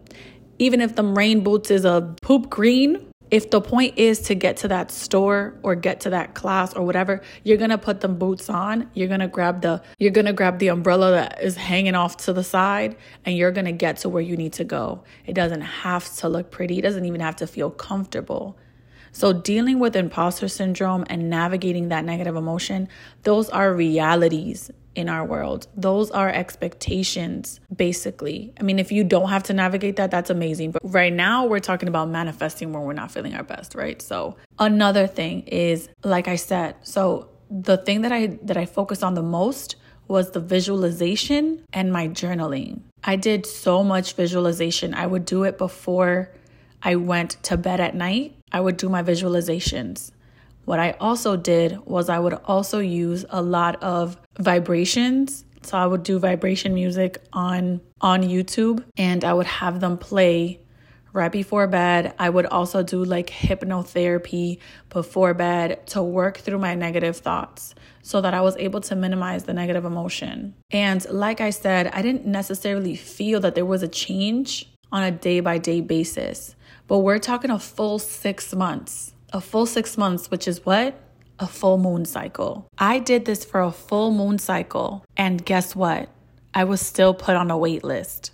Even 0.58 0.82
if 0.82 0.96
the 0.96 1.04
rain 1.04 1.44
boots 1.44 1.70
is 1.72 1.86
a 1.86 2.16
poop 2.22 2.50
green, 2.50 3.09
if 3.32 3.52
the 3.52 3.62
point 3.62 3.98
is 3.98 4.20
to 4.20 4.36
get 4.36 4.58
to 4.58 4.68
that 4.68 4.92
store 4.92 5.54
or 5.64 5.76
get 5.76 6.00
to 6.02 6.10
that 6.10 6.34
class 6.34 6.74
or 6.74 6.86
whatever 6.86 7.22
you're 7.44 7.58
gonna 7.58 7.78
put 7.78 8.02
them 8.02 8.18
boots 8.18 8.50
on 8.50 8.90
you're 8.94 9.08
gonna 9.08 9.28
grab 9.28 9.62
the 9.62 9.82
you're 9.98 10.12
gonna 10.12 10.34
grab 10.34 10.60
the 10.60 10.68
umbrella 10.68 11.12
that 11.12 11.42
is 11.42 11.56
hanging 11.56 11.96
off 11.96 12.18
to 12.18 12.34
the 12.34 12.44
side 12.44 12.96
and 13.26 13.38
you're 13.38 13.52
gonna 13.52 13.72
get 13.72 13.98
to 13.98 14.10
where 14.10 14.22
you 14.22 14.36
need 14.36 14.54
to 14.54 14.64
go. 14.64 15.04
It 15.26 15.34
doesn't 15.34 15.62
have 15.62 16.14
to 16.18 16.30
look 16.30 16.52
pretty 16.52 16.80
it 16.80 16.82
doesn't 16.82 17.06
even 17.06 17.22
have 17.22 17.36
to 17.38 17.48
feel 17.48 17.70
comfortable. 17.70 18.58
So, 19.12 19.34
dealing 19.34 19.80
with 19.80 19.96
imposter 19.96 20.48
syndrome 20.48 21.04
and 21.10 21.32
navigating 21.32 21.90
that 21.90 22.06
negative 22.06 22.36
emotion, 22.36 22.88
those 23.24 23.50
are 23.50 23.74
realities 23.74 24.70
in 24.96 25.10
our 25.10 25.26
world. 25.26 25.68
Those 25.76 26.12
are 26.12 26.30
expectations, 26.30 27.60
basically. 27.76 28.54
I 28.60 28.64
mean, 28.64 28.80
if 28.80 28.92
you 28.92 29.04
don't 29.04 29.30
have 29.30 29.44
to 29.44 29.54
navigate 29.54 29.96
that, 29.98 30.12
that's 30.12 30.30
amazing. 30.30 30.72
But 30.72 30.82
right 30.84 31.14
now, 31.14 31.46
we're 31.46 31.60
talking 31.60 31.88
about 31.88 32.10
manifesting 32.10 32.74
when 32.74 32.84
we're 32.84 32.94
not 32.94 33.12
feeling 33.12 33.36
our 33.36 33.44
best, 33.44 33.76
right? 33.76 34.02
So, 34.02 34.36
another 34.58 35.08
thing 35.08 35.44
is, 35.44 35.90
like 36.04 36.28
I 36.28 36.36
said, 36.36 36.76
so 36.82 37.30
the 37.50 37.78
thing 37.78 38.02
that 38.02 38.12
I 38.12 38.28
that 38.44 38.58
I 38.58 38.66
focused 38.66 39.04
on 39.04 39.14
the 39.14 39.24
most 39.24 39.76
was 40.08 40.32
the 40.32 40.40
visualization 40.40 41.64
and 41.72 41.94
my 41.94 42.08
journaling. 42.08 42.82
I 43.04 43.16
did 43.16 43.46
so 43.46 43.84
much 43.84 44.14
visualization. 44.14 44.94
I 44.94 45.06
would 45.06 45.24
do 45.26 45.44
it 45.44 45.58
before 45.58 46.32
I 46.82 46.96
went 46.96 47.42
to 47.44 47.58
bed 47.58 47.80
at 47.80 47.96
night. 47.96 48.36
I 48.52 48.60
would 48.60 48.78
do 48.78 48.90
my 48.90 49.04
visualizations. 49.04 50.12
What 50.70 50.80
I 50.80 50.92
also 51.00 51.36
did 51.36 51.80
was 51.88 52.10
I 52.10 52.20
would 52.20 52.36
also 52.46 52.78
use 52.78 53.26
a 53.32 53.42
lot 53.42 53.82
of 53.82 54.20
vibrations. 54.38 55.44
So 55.64 55.76
I 55.76 55.88
would 55.88 56.04
do 56.04 56.20
vibration 56.20 56.76
music 56.76 57.18
on 57.34 57.82
on 58.02 58.22
YouTube 58.22 58.84
and 58.96 59.24
I 59.24 59.34
would 59.34 59.48
have 59.48 59.80
them 59.80 59.98
play 59.98 60.60
right 61.12 61.32
before 61.32 61.66
bed. 61.66 62.14
I 62.20 62.30
would 62.30 62.46
also 62.46 62.84
do 62.84 63.04
like 63.04 63.32
hypnotherapy 63.32 64.60
before 64.90 65.34
bed 65.34 65.88
to 65.88 66.04
work 66.04 66.38
through 66.38 66.60
my 66.60 66.76
negative 66.76 67.18
thoughts 67.18 67.74
so 68.04 68.22
that 68.22 68.36
I 68.36 68.42
was 68.42 68.56
able 68.58 68.82
to 68.82 68.96
minimize 68.96 69.46
the 69.46 69.56
negative 69.56 69.86
emotion. 69.86 70.54
And 70.70 71.04
like 71.10 71.42
I 71.42 71.50
said, 71.50 71.88
I 71.88 72.04
didn't 72.04 72.28
necessarily 72.28 72.96
feel 72.96 73.40
that 73.40 73.56
there 73.56 73.66
was 73.66 73.82
a 73.82 73.88
change 73.88 74.72
on 74.92 75.02
a 75.02 75.10
day 75.10 75.40
by 75.40 75.58
day 75.58 75.82
basis, 75.82 76.56
but 76.86 77.00
we're 77.00 77.18
talking 77.18 77.50
a 77.50 77.58
full 77.58 77.98
six 77.98 78.54
months 78.54 79.16
a 79.32 79.42
full 79.42 79.66
six 79.66 79.98
months, 79.98 80.32
which 80.32 80.48
is 80.48 80.66
what? 80.66 81.00
A 81.40 81.48
full 81.48 81.78
moon 81.78 82.06
cycle. 82.06 82.68
I 82.78 83.00
did 83.00 83.26
this 83.26 83.46
for 83.46 83.62
a 83.62 83.72
full 83.72 84.12
moon 84.12 84.40
cycle. 84.40 85.06
And 85.16 85.46
guess 85.46 85.76
what? 85.76 86.10
I 86.54 86.64
was 86.64 86.82
still 86.82 87.14
put 87.14 87.36
on 87.36 87.52
a 87.52 87.58
wait 87.58 87.84
list. 87.84 88.32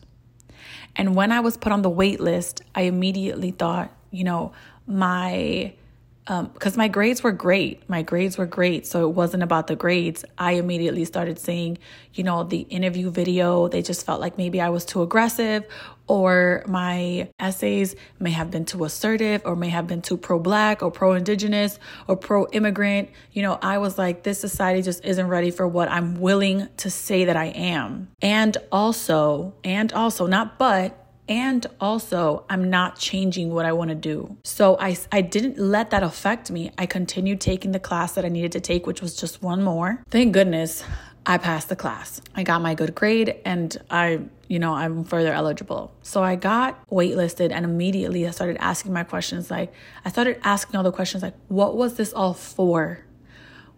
And 0.96 1.16
when 1.16 1.32
I 1.32 1.42
was 1.42 1.58
put 1.58 1.72
on 1.72 1.82
the 1.82 1.90
wait 1.90 2.20
list, 2.20 2.62
I 2.74 2.84
immediately 2.84 3.52
thought, 3.52 3.92
you 4.12 4.24
know, 4.24 4.54
my 4.88 5.74
because 6.25 6.74
um, 6.74 6.77
my 6.77 6.88
grades 6.88 7.22
were 7.22 7.32
great. 7.32 7.88
My 7.88 8.01
grades 8.01 8.36
were 8.36 8.48
great. 8.48 8.88
So 8.88 9.08
it 9.08 9.13
wasn't 9.13 9.44
about 9.44 9.67
the 9.67 9.75
grades. 9.75 10.25
I 10.39 10.53
immediately 10.53 11.05
started 11.05 11.38
seeing, 11.38 11.77
you 12.15 12.24
know, 12.24 12.44
the 12.44 12.62
interview 12.62 13.12
video. 13.12 13.67
They 13.67 13.84
just 13.84 14.05
felt 14.08 14.20
like 14.20 14.36
maybe 14.36 14.60
I 14.60 14.70
was 14.70 14.86
too 14.86 15.03
aggressive 15.03 15.65
or 16.08 16.63
my 16.67 17.29
essays 17.39 17.96
may 18.20 18.32
have 18.32 18.50
been 18.50 18.65
too 18.65 18.86
assertive 18.86 19.41
or 19.46 19.55
may 19.55 19.70
have 19.70 19.86
been 19.88 20.01
too 20.01 20.17
pro 20.17 20.39
black 20.39 20.82
or 20.82 20.91
pro 20.91 21.13
indigenous 21.13 21.79
or 22.08 22.15
pro 22.15 22.48
immigrant. 22.48 23.10
You 23.32 23.44
know, 23.44 23.60
I 23.62 23.77
was 23.77 23.98
like, 23.98 24.24
this 24.24 24.39
society 24.39 24.82
just 24.82 25.05
isn't 25.05 25.27
ready 25.27 25.51
for 25.51 25.67
what 25.67 25.89
I'm 25.89 26.20
willing 26.20 26.67
to 26.77 26.89
say 26.89 27.25
that 27.25 27.36
I 27.36 27.46
am. 27.46 28.10
And 28.22 28.58
also, 28.72 29.53
and 29.63 29.94
also, 29.94 30.25
not 30.25 30.58
but, 30.58 31.05
and 31.27 31.65
also, 31.79 32.46
I'm 32.50 32.70
not 32.70 33.00
changing 33.00 33.51
what 33.51 33.65
I 33.65 33.72
want 33.72 33.89
to 33.89 33.96
do. 33.96 34.38
So 34.44 34.77
I, 34.79 34.96
I 35.12 35.22
didn't 35.22 35.58
let 35.58 35.89
that 35.89 36.03
affect 36.03 36.51
me. 36.51 36.72
I 36.77 36.86
continued 36.86 37.41
taking 37.41 37.72
the 37.72 37.79
class 37.79 38.13
that 38.13 38.25
I 38.25 38.29
needed 38.29 38.51
to 38.53 38.60
take, 38.60 38.86
which 38.86 39.01
was 39.01 39.15
just 39.15 39.41
one 39.41 39.63
more. 39.63 40.03
Thank 40.12 40.34
goodness 40.34 40.84
I 41.25 41.39
passed 41.39 41.70
the 41.70 41.75
class. 41.75 42.22
I 42.36 42.44
got 42.44 42.62
my 42.62 42.75
good 42.75 42.94
grade 42.94 43.38
and 43.44 43.75
I, 43.89 44.22
you 44.48 44.60
know, 44.60 44.75
I'm 44.75 45.03
further 45.03 45.34
eligible. 45.34 45.91
So 46.03 46.22
I 46.22 46.36
got 46.36 46.88
waitlisted 46.89 47.51
and 47.51 47.65
immediately 47.65 48.27
I 48.27 48.32
started 48.32 48.58
asking 48.62 48.94
my 48.94 49.03
questions. 49.03 49.50
Like, 49.50 49.74
I 50.03 50.10
started 50.10 50.39
asking 50.44 50.75
all 50.75 50.84
the 50.84 50.91
questions 50.91 51.24
like, 51.24 51.36
what 51.48 51.75
was 51.75 51.96
this 51.96 52.13
all 52.13 52.36
for? 52.36 53.03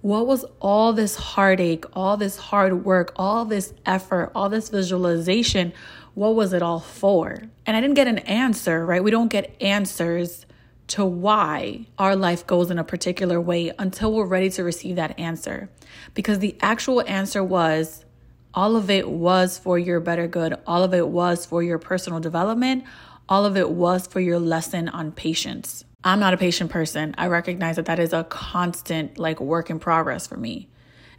What 0.02 0.28
was 0.28 0.46
all 0.60 0.92
this 0.94 1.16
heartache, 1.16 1.86
all 1.94 2.18
this 2.18 2.38
hard 2.38 2.86
work, 2.86 3.14
all 3.16 3.46
this 3.46 3.74
effort, 3.86 4.32
all 4.36 4.50
this 4.50 4.70
visualization? 4.70 5.74
What 6.18 6.34
was 6.34 6.52
it 6.52 6.64
all 6.64 6.80
for? 6.80 7.44
And 7.68 7.78
I 7.78 7.80
didn't 7.80 7.94
get 7.94 8.08
an 8.08 8.18
answer, 8.18 8.84
right? 8.84 9.04
We 9.04 9.12
don't 9.12 9.28
get 9.28 9.56
answers 9.62 10.48
to 10.88 11.06
why 11.06 11.86
our 12.00 12.16
life 12.16 12.48
goes 12.48 12.72
in 12.72 12.80
a 12.80 12.84
particular 12.84 13.40
way 13.40 13.72
until 13.78 14.12
we're 14.12 14.26
ready 14.26 14.50
to 14.50 14.64
receive 14.64 14.96
that 14.96 15.20
answer. 15.20 15.70
Because 16.16 16.40
the 16.40 16.58
actual 16.60 17.04
answer 17.06 17.44
was 17.44 18.04
all 18.52 18.76
of 18.76 18.90
it 18.90 19.08
was 19.08 19.60
for 19.60 19.78
your 19.78 20.00
better 20.00 20.26
good, 20.26 20.56
all 20.66 20.84
of 20.84 20.92
it 20.92 21.08
was 21.08 21.46
for 21.46 21.62
your 21.62 21.78
personal 21.78 22.20
development, 22.20 22.84
all 23.30 23.46
of 23.46 23.56
it 23.56 23.70
was 23.70 24.08
for 24.08 24.20
your 24.20 24.40
lesson 24.40 24.90
on 24.90 25.12
patience. 25.12 25.86
I'm 26.04 26.20
not 26.20 26.34
a 26.34 26.38
patient 26.38 26.72
person. 26.72 27.14
I 27.20 27.28
recognize 27.28 27.76
that 27.76 27.86
that 27.86 28.00
is 28.00 28.12
a 28.12 28.24
constant 28.24 29.20
like 29.20 29.40
work 29.40 29.70
in 29.70 29.78
progress 29.78 30.26
for 30.26 30.38
me. 30.38 30.68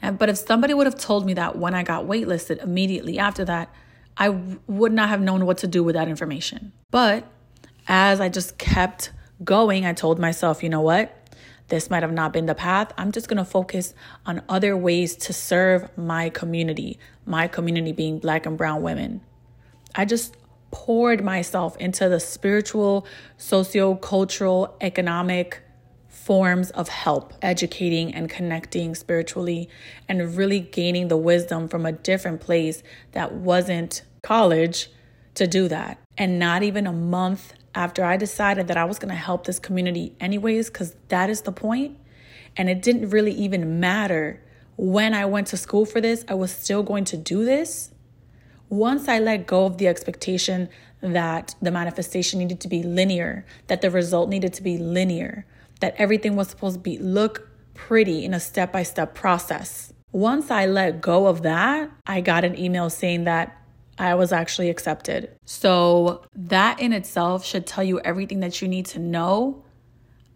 And 0.02 0.18
but 0.18 0.28
if 0.28 0.38
somebody 0.38 0.74
would 0.74 0.88
have 0.88 0.98
told 0.98 1.24
me 1.24 1.34
that 1.34 1.56
when 1.56 1.72
I 1.72 1.84
got 1.84 2.06
waitlisted 2.06 2.60
immediately 2.64 3.16
after 3.20 3.44
that, 3.44 3.72
I 4.18 4.30
would 4.66 4.92
not 4.92 5.08
have 5.08 5.20
known 5.20 5.46
what 5.46 5.58
to 5.58 5.66
do 5.66 5.84
with 5.84 5.94
that 5.94 6.08
information. 6.08 6.72
But 6.90 7.24
as 7.86 8.20
I 8.20 8.28
just 8.28 8.58
kept 8.58 9.12
going, 9.44 9.86
I 9.86 9.92
told 9.92 10.18
myself, 10.18 10.62
you 10.62 10.68
know 10.68 10.80
what? 10.80 11.14
This 11.68 11.90
might 11.90 12.02
have 12.02 12.12
not 12.12 12.32
been 12.32 12.46
the 12.46 12.54
path. 12.54 12.92
I'm 12.96 13.12
just 13.12 13.28
to 13.28 13.44
focus 13.44 13.94
on 14.26 14.42
other 14.48 14.76
ways 14.76 15.14
to 15.16 15.32
serve 15.32 15.96
my 15.96 16.30
community, 16.30 16.98
my 17.26 17.46
community 17.46 17.92
being 17.92 18.18
black 18.18 18.46
and 18.46 18.56
brown 18.56 18.82
women. 18.82 19.20
I 19.94 20.04
just 20.04 20.36
poured 20.70 21.22
myself 21.22 21.76
into 21.76 22.08
the 22.08 22.20
spiritual, 22.20 23.06
socio 23.36 23.94
cultural, 23.94 24.76
economic 24.80 25.62
forms 26.08 26.70
of 26.70 26.88
help, 26.88 27.32
educating 27.40 28.14
and 28.14 28.28
connecting 28.28 28.94
spiritually, 28.94 29.68
and 30.08 30.36
really 30.36 30.60
gaining 30.60 31.08
the 31.08 31.16
wisdom 31.16 31.68
from 31.68 31.86
a 31.86 31.92
different 31.92 32.40
place 32.40 32.82
that 33.12 33.32
wasn't 33.32 34.02
college 34.22 34.90
to 35.34 35.46
do 35.46 35.68
that. 35.68 35.98
And 36.16 36.38
not 36.38 36.62
even 36.62 36.86
a 36.86 36.92
month 36.92 37.52
after 37.74 38.04
I 38.04 38.16
decided 38.16 38.68
that 38.68 38.76
I 38.76 38.84
was 38.84 38.98
going 38.98 39.10
to 39.10 39.14
help 39.14 39.44
this 39.44 39.58
community, 39.58 40.14
anyways, 40.20 40.68
because 40.68 40.96
that 41.08 41.30
is 41.30 41.42
the 41.42 41.52
point. 41.52 41.96
And 42.56 42.68
it 42.68 42.82
didn't 42.82 43.10
really 43.10 43.32
even 43.32 43.78
matter 43.78 44.40
when 44.78 45.12
I 45.12 45.26
went 45.26 45.48
to 45.48 45.56
school 45.56 45.84
for 45.84 46.00
this, 46.00 46.24
I 46.28 46.34
was 46.34 46.52
still 46.52 46.84
going 46.84 47.04
to 47.06 47.16
do 47.16 47.44
this. 47.44 47.90
Once 48.68 49.08
I 49.08 49.18
let 49.18 49.44
go 49.44 49.66
of 49.66 49.76
the 49.78 49.88
expectation 49.88 50.68
that 51.00 51.56
the 51.60 51.72
manifestation 51.72 52.38
needed 52.38 52.60
to 52.60 52.68
be 52.68 52.84
linear, 52.84 53.44
that 53.66 53.80
the 53.80 53.90
result 53.90 54.28
needed 54.28 54.52
to 54.54 54.62
be 54.62 54.78
linear, 54.78 55.46
that 55.80 55.96
everything 55.98 56.36
was 56.36 56.48
supposed 56.48 56.76
to 56.76 56.80
be 56.80 56.96
look 56.96 57.48
pretty 57.74 58.24
in 58.24 58.32
a 58.32 58.40
step 58.40 58.72
by 58.72 58.84
step 58.84 59.14
process. 59.14 59.92
Once 60.12 60.48
I 60.48 60.66
let 60.66 61.00
go 61.00 61.26
of 61.26 61.42
that, 61.42 61.90
I 62.06 62.20
got 62.20 62.44
an 62.44 62.56
email 62.56 62.88
saying 62.88 63.24
that 63.24 63.57
I 63.98 64.14
was 64.14 64.32
actually 64.32 64.70
accepted. 64.70 65.36
So, 65.44 66.24
that 66.34 66.80
in 66.80 66.92
itself 66.92 67.44
should 67.44 67.66
tell 67.66 67.84
you 67.84 68.00
everything 68.00 68.40
that 68.40 68.62
you 68.62 68.68
need 68.68 68.86
to 68.86 68.98
know 68.98 69.64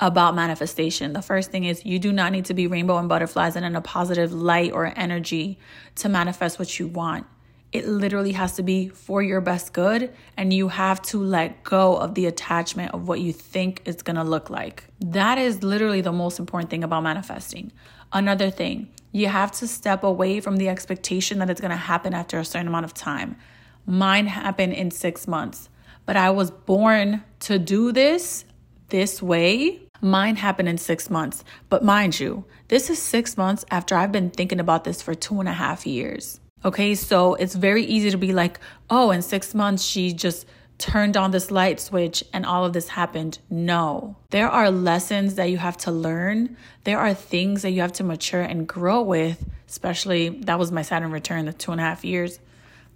about 0.00 0.34
manifestation. 0.34 1.12
The 1.12 1.22
first 1.22 1.52
thing 1.52 1.64
is 1.64 1.86
you 1.86 2.00
do 2.00 2.12
not 2.12 2.32
need 2.32 2.46
to 2.46 2.54
be 2.54 2.66
rainbow 2.66 2.98
and 2.98 3.08
butterflies 3.08 3.54
and 3.54 3.64
in 3.64 3.76
a 3.76 3.80
positive 3.80 4.32
light 4.32 4.72
or 4.72 4.92
energy 4.96 5.60
to 5.96 6.08
manifest 6.08 6.58
what 6.58 6.78
you 6.80 6.88
want. 6.88 7.24
It 7.70 7.86
literally 7.86 8.32
has 8.32 8.56
to 8.56 8.62
be 8.62 8.88
for 8.88 9.22
your 9.22 9.40
best 9.40 9.72
good, 9.72 10.12
and 10.36 10.52
you 10.52 10.68
have 10.68 11.00
to 11.02 11.22
let 11.22 11.62
go 11.62 11.96
of 11.96 12.14
the 12.14 12.26
attachment 12.26 12.92
of 12.92 13.08
what 13.08 13.20
you 13.20 13.32
think 13.32 13.80
it's 13.86 14.02
gonna 14.02 14.24
look 14.24 14.50
like. 14.50 14.84
That 15.00 15.38
is 15.38 15.62
literally 15.62 16.02
the 16.02 16.12
most 16.12 16.38
important 16.38 16.68
thing 16.68 16.84
about 16.84 17.02
manifesting. 17.02 17.72
Another 18.12 18.50
thing, 18.50 18.88
you 19.10 19.28
have 19.28 19.52
to 19.52 19.66
step 19.66 20.02
away 20.02 20.40
from 20.40 20.56
the 20.56 20.68
expectation 20.68 21.38
that 21.38 21.48
it's 21.48 21.62
gonna 21.62 21.76
happen 21.76 22.12
after 22.12 22.38
a 22.38 22.44
certain 22.44 22.68
amount 22.68 22.84
of 22.84 22.92
time. 22.92 23.36
Mine 23.86 24.26
happened 24.26 24.72
in 24.74 24.90
six 24.90 25.26
months, 25.26 25.68
but 26.06 26.16
I 26.16 26.30
was 26.30 26.50
born 26.50 27.22
to 27.40 27.58
do 27.58 27.92
this 27.92 28.44
this 28.88 29.22
way. 29.22 29.80
Mine 30.00 30.36
happened 30.36 30.68
in 30.68 30.78
six 30.78 31.08
months. 31.08 31.44
But 31.68 31.84
mind 31.84 32.20
you, 32.20 32.44
this 32.68 32.90
is 32.90 33.00
six 33.00 33.36
months 33.36 33.64
after 33.70 33.96
I've 33.96 34.12
been 34.12 34.30
thinking 34.30 34.60
about 34.60 34.84
this 34.84 35.00
for 35.00 35.14
two 35.14 35.40
and 35.40 35.48
a 35.48 35.52
half 35.52 35.86
years. 35.86 36.40
Okay, 36.64 36.94
so 36.94 37.34
it's 37.34 37.54
very 37.54 37.84
easy 37.84 38.10
to 38.10 38.18
be 38.18 38.32
like, 38.32 38.60
oh, 38.88 39.10
in 39.10 39.22
six 39.22 39.54
months, 39.54 39.82
she 39.82 40.12
just 40.12 40.46
turned 40.78 41.16
on 41.16 41.30
this 41.30 41.50
light 41.50 41.80
switch 41.80 42.24
and 42.32 42.44
all 42.44 42.64
of 42.64 42.72
this 42.72 42.88
happened. 42.88 43.38
No, 43.50 44.16
there 44.30 44.48
are 44.48 44.70
lessons 44.70 45.36
that 45.36 45.50
you 45.50 45.58
have 45.58 45.76
to 45.78 45.90
learn. 45.90 46.56
There 46.84 46.98
are 46.98 47.14
things 47.14 47.62
that 47.62 47.70
you 47.70 47.80
have 47.80 47.92
to 47.94 48.04
mature 48.04 48.42
and 48.42 48.66
grow 48.66 49.00
with, 49.02 49.44
especially 49.68 50.28
that 50.40 50.58
was 50.58 50.72
my 50.72 50.82
Saturn 50.82 51.12
return, 51.12 51.46
the 51.46 51.52
two 51.52 51.72
and 51.72 51.80
a 51.80 51.84
half 51.84 52.04
years. 52.04 52.40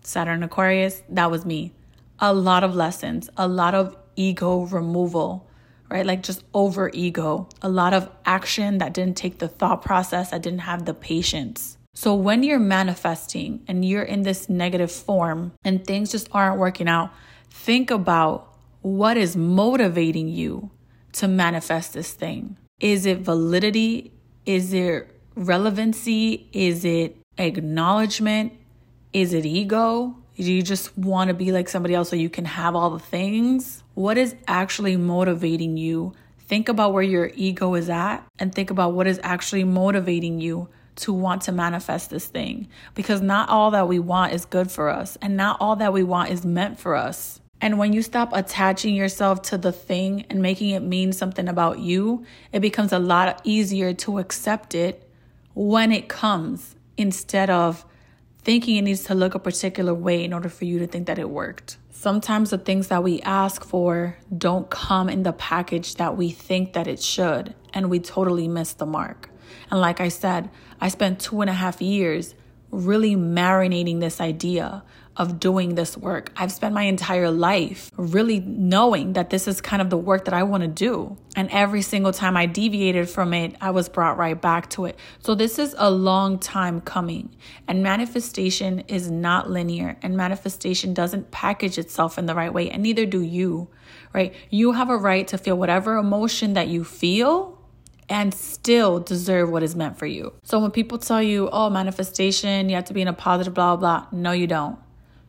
Saturn 0.07 0.45
Aquarius, 0.45 1.03
that 1.09 1.33
was 1.33 1.45
me. 1.45 1.73
A 2.21 2.33
lot 2.33 2.63
of 2.63 2.77
lessons, 2.77 3.29
a 3.37 3.49
lot 3.49 3.75
of 3.75 3.97
ego 4.15 4.61
removal, 4.61 5.51
right? 5.91 6.07
Like 6.07 6.23
just 6.23 6.45
over 6.55 6.93
ego, 6.95 7.49
a 7.61 7.69
lot 7.69 7.93
of 7.93 8.09
action 8.25 8.79
that 8.79 8.95
didn't 8.95 9.17
take 9.17 9.39
the 9.39 9.49
thought 9.49 9.83
process, 9.83 10.31
that 10.31 10.43
didn't 10.43 10.61
have 10.61 10.85
the 10.85 10.95
patience. 10.95 11.77
So 11.93 12.15
when 12.15 12.45
you're 12.45 12.61
manifesting 12.61 13.65
and 13.67 13.85
you're 13.85 14.05
in 14.05 14.23
this 14.23 14.49
negative 14.49 14.93
form 14.93 15.53
and 15.65 15.85
things 15.85 16.13
just 16.13 16.29
aren't 16.31 16.59
working 16.59 16.89
out, 16.89 17.11
think 17.51 17.91
about 17.91 18.55
what 18.83 19.17
is 19.17 19.37
motivating 19.37 20.29
you 20.29 20.71
to 21.15 21.27
manifest 21.27 21.95
this 21.95 22.13
thing. 22.13 22.57
Is 22.79 23.07
it 23.07 23.19
validity? 23.19 24.13
Is 24.45 24.73
it 24.73 25.21
relevancy? 25.35 26.49
Is 26.53 26.85
it 26.85 27.17
acknowledgement? 27.39 28.53
Is 29.13 29.33
it 29.33 29.47
ego? 29.47 30.17
Do 30.37 30.53
you 30.53 30.63
just 30.63 30.97
want 30.99 31.29
to 31.29 31.35
be 31.35 31.53
like 31.53 31.69
somebody 31.69 31.95
else 31.95 32.11
so 32.11 32.17
you 32.17 32.29
can 32.29 32.45
have 32.45 32.77
all 32.77 32.91
the 32.91 32.99
things? 32.99 33.83
What 33.95 34.19
is 34.19 34.35
actually 34.47 34.97
motivating 34.97 35.77
you? 35.77 36.13
Think 36.41 36.69
about 36.69 36.93
where 36.93 37.03
your 37.03 37.31
ego 37.35 37.75
is 37.75 37.89
at 37.89 38.23
and 38.39 38.55
think 38.55 38.71
about 38.71 38.93
what 38.93 39.07
is 39.07 39.19
actually 39.23 39.65
motivating 39.65 40.41
you 40.41 40.69
to 40.97 41.13
want 41.13 41.43
to 41.43 41.53
manifest 41.53 42.11
this 42.11 42.27
thing. 42.27 42.69
Because 42.95 43.23
not 43.23 43.49
all 43.49 43.71
that 43.71 43.89
we 43.89 43.99
want 43.99 44.33
is 44.33 44.45
good 44.45 44.71
for 44.71 44.91
us, 44.91 45.17
and 45.23 45.37
not 45.37 45.59
all 45.61 45.77
that 45.77 45.93
we 45.93 46.03
want 46.03 46.31
is 46.31 46.45
meant 46.45 46.79
for 46.79 46.95
us. 46.95 47.41
And 47.61 47.79
when 47.79 47.95
you 47.95 48.03
stop 48.03 48.31
attaching 48.35 48.95
yourself 48.95 49.41
to 49.43 49.59
the 49.59 49.73
thing 49.73 50.27
and 50.29 50.43
making 50.43 50.71
it 50.71 50.81
mean 50.81 51.13
something 51.13 51.49
about 51.49 51.79
you, 51.79 52.27
it 52.53 52.61
becomes 52.61 52.93
a 52.93 52.99
lot 52.99 53.41
easier 53.45 53.95
to 53.95 54.19
accept 54.19 54.75
it 54.75 55.11
when 55.55 55.91
it 55.91 56.09
comes 56.09 56.77
instead 56.99 57.49
of 57.49 57.86
thinking 58.47 58.77
it 58.77 58.83
needs 58.83 59.03
to 59.03 59.13
look 59.13 59.35
a 59.35 59.41
particular 59.41 59.93
way 59.93 60.23
in 60.23 60.33
order 60.33 60.49
for 60.49 60.67
you 60.67 60.79
to 60.79 60.87
think 60.87 61.09
that 61.09 61.19
it 61.19 61.29
worked. 61.29 61.79
Sometimes 61.91 62.51
the 62.51 62.59
things 62.59 62.87
that 62.87 63.03
we 63.03 63.21
ask 63.23 63.65
for 63.65 64.17
don't 64.39 64.71
come 64.71 65.09
in 65.09 65.25
the 65.25 65.33
package 65.33 65.97
that 65.97 66.17
we 66.17 66.31
think 66.31 66.73
that 66.75 66.87
it 66.87 67.03
should, 67.03 67.57
and 67.75 67.91
we 67.91 67.99
totally 67.99 68.47
miss 68.47 68.73
the 68.75 68.87
mark. 68.87 69.31
And 69.69 69.81
like 69.81 70.01
I 70.01 70.11
said, 70.11 70.49
I 70.81 70.91
spent 70.91 71.19
two 71.19 71.41
and 71.41 71.51
a 71.51 71.55
half 71.55 71.83
years 71.83 72.37
really 72.71 73.17
marinating 73.17 73.99
this 73.99 74.21
idea 74.21 74.85
of 75.17 75.41
doing 75.41 75.75
this 75.75 75.97
work. 75.97 76.31
I've 76.37 76.53
spent 76.53 76.75
my 76.75 76.83
entire 76.83 77.31
life 77.31 77.91
really 77.97 78.41
knowing 78.41 79.15
that 79.15 79.31
this 79.31 79.49
is 79.49 79.61
kind 79.61 79.81
of 79.81 79.91
the 79.91 79.97
work 79.97 80.27
that 80.27 80.35
I 80.35 80.43
want 80.43 80.63
to 80.63 80.69
do. 80.69 81.17
And 81.35 81.51
every 81.51 81.83
single 81.83 82.13
time 82.13 82.37
I 82.37 82.47
deviated 82.47 83.09
from 83.09 83.33
it, 83.33 83.57
I 83.61 83.71
was 83.71 83.89
brought 83.89 84.19
right 84.19 84.41
back 84.41 84.71
to 84.71 84.85
it. 84.85 84.99
So 85.21 85.35
this 85.35 85.59
is 85.59 85.75
a 85.79 85.91
long 85.91 86.39
time 86.39 86.81
coming. 86.81 87.35
And 87.67 87.83
manifestation 87.83 88.81
is 88.89 89.11
not 89.11 89.51
linear, 89.51 89.97
and 90.03 90.17
manifestation 90.17 90.95
doesn't 90.95 91.31
package 91.31 91.79
itself 91.79 92.19
in 92.19 92.27
the 92.27 92.35
right 92.35 92.53
way, 92.53 92.71
and 92.71 92.83
neither 92.83 93.07
do 93.07 93.21
you, 93.21 93.69
right? 94.13 94.35
You 94.51 94.73
have 94.73 94.91
a 94.91 94.97
right 94.97 95.27
to 95.29 95.39
feel 95.39 95.57
whatever 95.57 95.97
emotion 95.97 96.55
that 96.55 96.69
you 96.69 96.85
feel 96.85 97.59
and 98.09 98.33
still 98.33 99.01
deserve 99.01 99.51
what 99.51 99.63
is 99.63 99.75
meant 99.75 99.99
for 99.99 100.07
you. 100.07 100.33
So 100.45 100.61
when 100.61 100.71
people 100.71 100.99
tell 100.99 101.23
you, 101.23 101.49
oh, 101.51 101.71
manifestation, 101.71 102.69
you 102.69 102.77
have 102.77 102.85
to 102.85 102.95
be 102.95 103.03
in 103.03 103.09
a 103.09 103.13
positive, 103.13 103.55
blah, 103.55 103.77
blah, 103.77 104.07
no, 104.13 104.33
you 104.33 104.47
don't. 104.47 104.79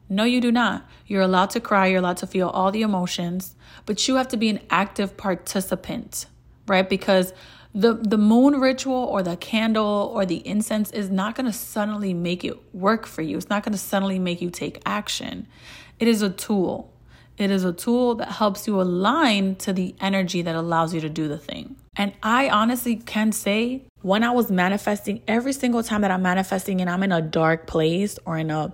No, 0.10 0.24
you 0.24 0.40
do 0.40 0.52
not. 0.52 0.88
You're 1.06 1.22
allowed 1.22 1.50
to 1.52 1.60
cry, 1.60 1.88
you're 1.88 2.00
allowed 2.00 2.18
to 2.18 2.28
feel 2.28 2.50
all 2.50 2.72
the 2.72 2.82
emotions, 2.82 3.56
but 3.86 4.08
you 4.08 4.16
have 4.16 4.28
to 4.30 4.38
be 4.38 4.50
an 4.50 4.60
active 4.70 5.18
participant, 5.18 6.28
right? 6.68 6.88
Because 6.88 7.34
the 7.76 7.94
the 7.94 8.18
moon 8.18 8.60
ritual 8.60 8.96
or 8.96 9.22
the 9.22 9.38
candle 9.38 10.12
or 10.14 10.26
the 10.26 10.46
incense 10.48 10.92
is 10.92 11.10
not 11.10 11.36
going 11.36 11.46
to 11.46 11.54
suddenly 11.54 12.14
make 12.14 12.44
it 12.44 12.58
work 12.74 13.06
for 13.06 13.22
you. 13.22 13.38
It's 13.38 13.50
not 13.50 13.64
going 13.64 13.74
to 13.74 13.78
suddenly 13.78 14.20
make 14.20 14.42
you 14.42 14.50
take 14.50 14.82
action. 14.86 15.48
It 16.00 16.08
is 16.08 16.22
a 16.22 16.30
tool. 16.30 16.94
It 17.38 17.52
is 17.52 17.64
a 17.64 17.72
tool 17.72 18.16
that 18.16 18.32
helps 18.32 18.66
you 18.66 18.82
align 18.82 19.56
to 19.58 19.74
the 19.74 19.94
energy 20.00 20.42
that 20.42 20.56
allows 20.56 20.94
you 20.94 21.02
to 21.02 21.10
do 21.10 21.28
the 21.28 21.38
thing. 21.38 21.76
And 21.96 22.14
I 22.24 22.50
honestly 22.50 22.96
can 22.96 23.32
say 23.32 23.84
when 24.02 24.24
I 24.24 24.32
was 24.32 24.50
manifesting, 24.50 25.22
every 25.28 25.54
single 25.54 25.84
time 25.84 26.02
that 26.02 26.10
I'm 26.10 26.24
manifesting 26.24 26.82
and 26.82 26.90
I'm 26.90 27.04
in 27.04 27.12
a 27.12 27.22
dark 27.22 27.68
place 27.68 28.18
or 28.26 28.38
in 28.38 28.50
a, 28.50 28.74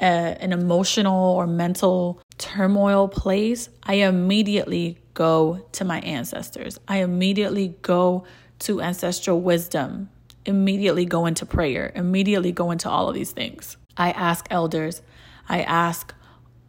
a 0.00 0.04
an 0.04 0.52
emotional 0.52 1.36
or 1.36 1.46
mental 1.46 2.20
turmoil 2.38 3.08
place, 3.08 3.68
I 3.82 3.94
immediately 3.94 4.98
go 5.14 5.66
to 5.72 5.84
my 5.84 6.00
ancestors. 6.00 6.78
I 6.86 6.98
immediately 6.98 7.74
go 7.82 8.24
to 8.60 8.80
ancestral 8.80 9.40
wisdom, 9.40 10.10
immediately 10.44 11.04
go 11.04 11.26
into 11.26 11.44
prayer, 11.44 11.92
immediately 11.94 12.52
go 12.52 12.70
into 12.70 12.88
all 12.88 13.08
of 13.08 13.14
these 13.14 13.32
things. 13.32 13.76
I 13.96 14.12
ask 14.12 14.46
elders, 14.50 15.02
I 15.48 15.62
ask 15.62 16.14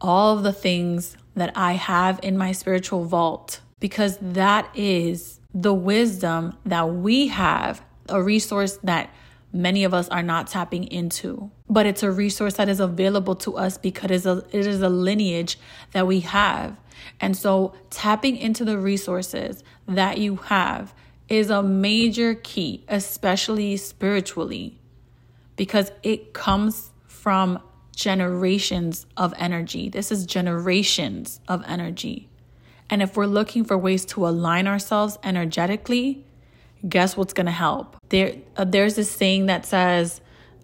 all 0.02 0.38
of 0.38 0.44
the 0.44 0.54
things 0.54 1.18
that 1.36 1.52
I 1.56 1.74
have 1.74 2.20
in 2.24 2.38
my 2.38 2.52
spiritual 2.52 3.06
vault 3.06 3.62
because 3.80 4.18
that 4.22 4.70
is 4.76 5.40
the 5.54 5.74
wisdom 5.74 6.58
that 6.66 6.90
we 6.90 7.28
have, 7.28 7.82
a 8.08 8.22
resource 8.22 8.78
that 8.84 9.10
many 9.52 9.84
of 9.84 9.94
us 9.94 10.08
are 10.10 10.24
not 10.24 10.48
tapping 10.48 10.86
into. 10.86 11.52
But 11.70 11.86
it's 11.86 12.04
a 12.04 12.12
resource 12.12 12.56
that 12.56 12.70
is 12.70 12.80
available 12.80 13.36
to 13.38 13.58
us 13.58 13.78
because 13.78 14.26
it 14.26 14.54
is 14.54 14.82
a, 14.82 14.90
lineage 14.90 15.60
that 15.92 16.08
we 16.08 16.22
have. 16.22 16.78
And 17.20 17.36
so 17.36 17.74
tapping 17.90 18.38
into 18.38 18.66
the 18.66 18.78
resources 18.78 19.64
that 19.88 20.18
you 20.18 20.36
have 20.38 20.94
is 21.28 21.50
a 21.50 21.62
major 21.62 22.34
key, 22.36 22.84
especially 22.88 23.78
spiritually, 23.78 24.80
because 25.56 25.92
it 26.04 26.34
comes 26.34 26.92
from 27.08 27.60
generations 27.96 29.06
of 29.18 29.34
energy. 29.38 29.90
This 29.90 30.12
is 30.12 30.26
generations 30.26 31.40
of 31.48 31.64
energy. 31.68 32.30
And 32.90 33.02
if 33.04 33.16
we're 33.16 33.28
looking 33.28 33.64
for 33.64 33.78
ways 33.78 34.06
to 34.06 34.28
align 34.28 34.68
ourselves 34.68 35.20
energetically, 35.24 36.26
guess 36.88 37.18
what's 37.18 37.34
going 37.34 37.46
to 37.46 37.52
help? 37.52 37.98
There, 38.10 38.36
uh, 38.56 38.66
there's 38.66 38.96
this 38.96 39.12
saying 39.12 39.48
that 39.48 39.66
says, 39.66 40.22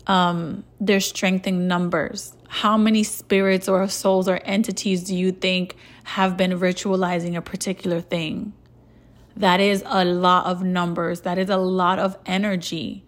um, 0.08 0.64
there's 0.80 1.08
strength 1.08 1.48
in 1.48 1.68
numbers. 1.68 2.34
How 2.48 2.78
many 2.78 3.04
spirits 3.04 3.68
or 3.68 3.88
souls 3.88 4.28
or 4.28 4.40
entities 4.44 5.04
do 5.04 5.16
you 5.16 5.32
think 5.32 5.76
have 6.04 6.38
been 6.38 6.52
ritualizing 6.60 7.36
a 7.36 7.42
particular 7.42 8.02
thing? 8.02 8.54
That 9.36 9.60
is 9.60 9.84
a 9.86 10.06
lot 10.06 10.46
of 10.46 10.64
numbers. 10.64 11.22
That 11.22 11.38
is 11.38 11.50
a 11.50 11.58
lot 11.58 12.00
of 12.00 12.18
energy. 12.26 13.04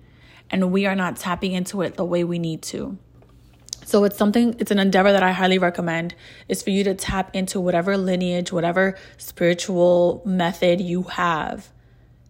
And 0.49 0.71
we 0.71 0.85
are 0.85 0.95
not 0.95 1.17
tapping 1.17 1.53
into 1.53 1.81
it 1.81 1.95
the 1.95 2.05
way 2.05 2.23
we 2.23 2.39
need 2.39 2.61
to. 2.63 2.97
So 3.85 4.03
it's 4.03 4.17
something, 4.17 4.55
it's 4.59 4.71
an 4.71 4.79
endeavor 4.79 5.13
that 5.13 5.23
I 5.23 5.31
highly 5.31 5.59
recommend 5.59 6.13
is 6.49 6.61
for 6.61 6.71
you 6.71 6.83
to 6.83 6.93
tap 6.93 7.33
into 7.33 7.61
whatever 7.61 7.95
lineage, 7.95 8.51
whatever 8.51 8.97
spiritual 9.17 10.21
method 10.25 10.81
you 10.81 11.03
have 11.03 11.71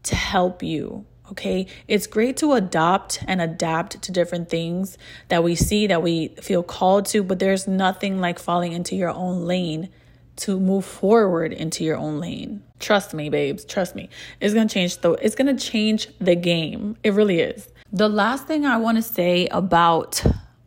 to 0.07 0.15
help 0.15 0.63
you 0.63 1.05
Okay. 1.31 1.67
It's 1.87 2.07
great 2.07 2.37
to 2.37 2.53
adopt 2.53 3.23
and 3.27 3.41
adapt 3.41 4.01
to 4.01 4.11
different 4.11 4.49
things 4.49 4.97
that 5.27 5.43
we 5.43 5.55
see 5.55 5.87
that 5.87 6.01
we 6.01 6.29
feel 6.41 6.63
called 6.63 7.05
to, 7.07 7.23
but 7.23 7.39
there's 7.39 7.67
nothing 7.67 8.21
like 8.21 8.39
falling 8.39 8.71
into 8.71 8.95
your 8.95 9.09
own 9.09 9.45
lane 9.45 9.89
to 10.37 10.59
move 10.59 10.85
forward 10.85 11.51
into 11.51 11.83
your 11.83 11.97
own 11.97 12.19
lane. 12.19 12.63
Trust 12.79 13.13
me, 13.13 13.29
babes. 13.29 13.65
Trust 13.65 13.95
me. 13.95 14.09
It's 14.39 14.53
going 14.53 14.67
to 14.67 14.73
change 14.73 14.99
though. 15.01 15.15
It's 15.15 15.35
going 15.35 15.55
to 15.55 15.63
change 15.63 16.07
the 16.19 16.35
game. 16.35 16.95
It 17.03 17.13
really 17.13 17.39
is. 17.39 17.67
The 17.91 18.07
last 18.07 18.47
thing 18.47 18.65
I 18.65 18.77
want 18.77 18.97
to 18.97 19.01
say 19.01 19.47
about 19.47 20.23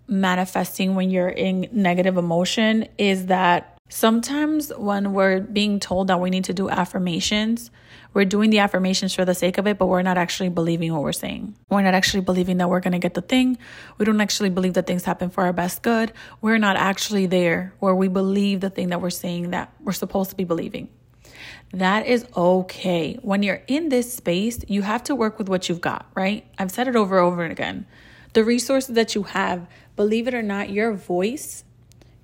manifesting 0.09 0.95
when 0.95 1.11
you're 1.11 1.29
in 1.29 1.69
negative 1.73 2.17
emotion 2.17 2.89
is 2.99 3.27
that 3.27 3.79
sometimes 3.89 4.73
when 4.77 5.13
we're 5.13 5.41
being 5.41 5.79
told 5.79 6.09
that 6.09 6.21
we 6.21 6.31
need 6.31 6.45
to 6.45 6.55
do 6.55 6.69
affirmations, 6.69 7.71
we're 8.13 8.25
doing 8.25 8.51
the 8.51 8.59
affirmations 8.59 9.15
for 9.15 9.25
the 9.25 9.35
sake 9.35 9.59
of 9.59 9.67
it, 9.67 9.79
but 9.79 9.87
we're 9.87 10.03
not 10.03 10.19
actually 10.19 10.49
believing 10.49 10.93
what 10.93 11.03
we're 11.03 11.13
saying. 11.13 11.57
We're 11.69 11.83
not 11.83 11.95
actually 11.95 12.23
believing 12.23 12.57
that 12.59 12.69
we're 12.69 12.81
going 12.81 12.93
to 12.93 12.99
get 12.99 13.15
the 13.15 13.23
thing. 13.23 13.59
We 13.99 14.05
don't 14.05 14.21
actually 14.21 14.51
believe 14.51 14.75
that 14.75 14.87
things 14.87 15.05
happen 15.05 15.31
for 15.31 15.45
our 15.45 15.53
best 15.53 15.83
good. 15.83 16.13
We're 16.41 16.59
not 16.59 16.77
actually 16.77 17.27
there 17.27 17.73
where 17.79 17.95
we 17.95 18.09
believe 18.09 18.61
the 18.61 18.71
thing 18.71 18.89
that 18.89 19.01
we're 19.01 19.11
saying 19.11 19.51
that 19.51 19.73
we're 19.81 19.93
supposed 19.93 20.31
to 20.31 20.37
be 20.37 20.45
believing. 20.45 20.89
That 21.73 22.07
is 22.07 22.27
okay. 22.37 23.19
When 23.23 23.43
you're 23.43 23.63
in 23.69 23.91
this 23.91 24.13
space, 24.13 24.65
you 24.67 24.83
have 24.83 25.05
to 25.05 25.15
work 25.15 25.39
with 25.39 25.49
what 25.49 25.69
you've 25.69 25.81
got, 25.81 26.11
right? 26.15 26.45
I've 26.59 26.73
said 26.73 26.89
it 26.89 26.97
over 26.97 27.19
and 27.19 27.27
over 27.27 27.45
again. 27.45 27.87
The 28.33 28.45
resources 28.45 28.95
that 28.97 29.15
you 29.15 29.23
have, 29.23 29.69
believe 29.95 30.27
it 30.27 30.35
or 30.35 30.43
not, 30.43 30.71
your 30.71 30.93
voice, 30.93 31.65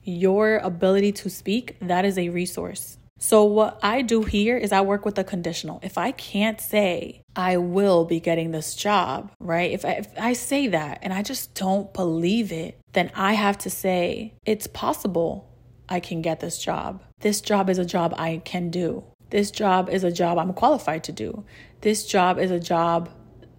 your 0.02 0.58
ability 0.58 1.12
to 1.12 1.30
speak, 1.30 1.76
that 1.80 2.04
is 2.04 2.18
a 2.18 2.28
resource. 2.28 2.98
So, 3.18 3.44
what 3.44 3.78
I 3.82 4.02
do 4.02 4.22
here 4.22 4.56
is 4.58 4.72
I 4.72 4.82
work 4.82 5.06
with 5.06 5.18
a 5.18 5.24
conditional. 5.24 5.80
If 5.82 5.96
I 5.96 6.12
can't 6.12 6.60
say, 6.60 7.22
I 7.34 7.56
will 7.56 8.04
be 8.04 8.20
getting 8.20 8.50
this 8.50 8.74
job, 8.74 9.32
right? 9.40 9.70
If 9.70 9.84
I, 9.84 9.92
if 9.92 10.08
I 10.18 10.32
say 10.34 10.68
that 10.68 10.98
and 11.02 11.12
I 11.12 11.22
just 11.22 11.54
don't 11.54 11.92
believe 11.94 12.52
it, 12.52 12.78
then 12.92 13.10
I 13.14 13.32
have 13.32 13.58
to 13.58 13.70
say, 13.70 14.34
it's 14.44 14.66
possible 14.66 15.50
I 15.88 16.00
can 16.00 16.20
get 16.20 16.40
this 16.40 16.58
job. 16.58 17.02
This 17.20 17.40
job 17.40 17.70
is 17.70 17.78
a 17.78 17.84
job 17.84 18.14
I 18.18 18.42
can 18.44 18.70
do. 18.70 19.04
This 19.30 19.50
job 19.50 19.88
is 19.88 20.04
a 20.04 20.12
job 20.12 20.38
I'm 20.38 20.52
qualified 20.52 21.04
to 21.04 21.12
do. 21.12 21.44
This 21.80 22.06
job 22.06 22.38
is 22.38 22.50
a 22.50 22.60
job 22.60 23.08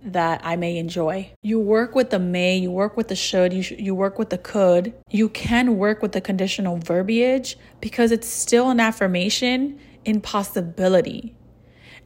that 0.03 0.41
I 0.43 0.55
may 0.55 0.77
enjoy. 0.77 1.31
You 1.41 1.59
work 1.59 1.95
with 1.95 2.11
the 2.11 2.19
may, 2.19 2.57
you 2.57 2.71
work 2.71 2.95
with 2.95 3.07
the 3.07 3.15
should, 3.15 3.53
you, 3.53 3.61
sh- 3.61 3.71
you 3.71 3.95
work 3.95 4.19
with 4.19 4.29
the 4.29 4.37
could. 4.37 4.93
You 5.09 5.29
can 5.29 5.77
work 5.77 6.01
with 6.01 6.11
the 6.11 6.21
conditional 6.21 6.77
verbiage 6.77 7.57
because 7.81 8.11
it's 8.11 8.27
still 8.27 8.69
an 8.69 8.79
affirmation 8.79 9.79
in 10.05 10.21
possibility. 10.21 11.35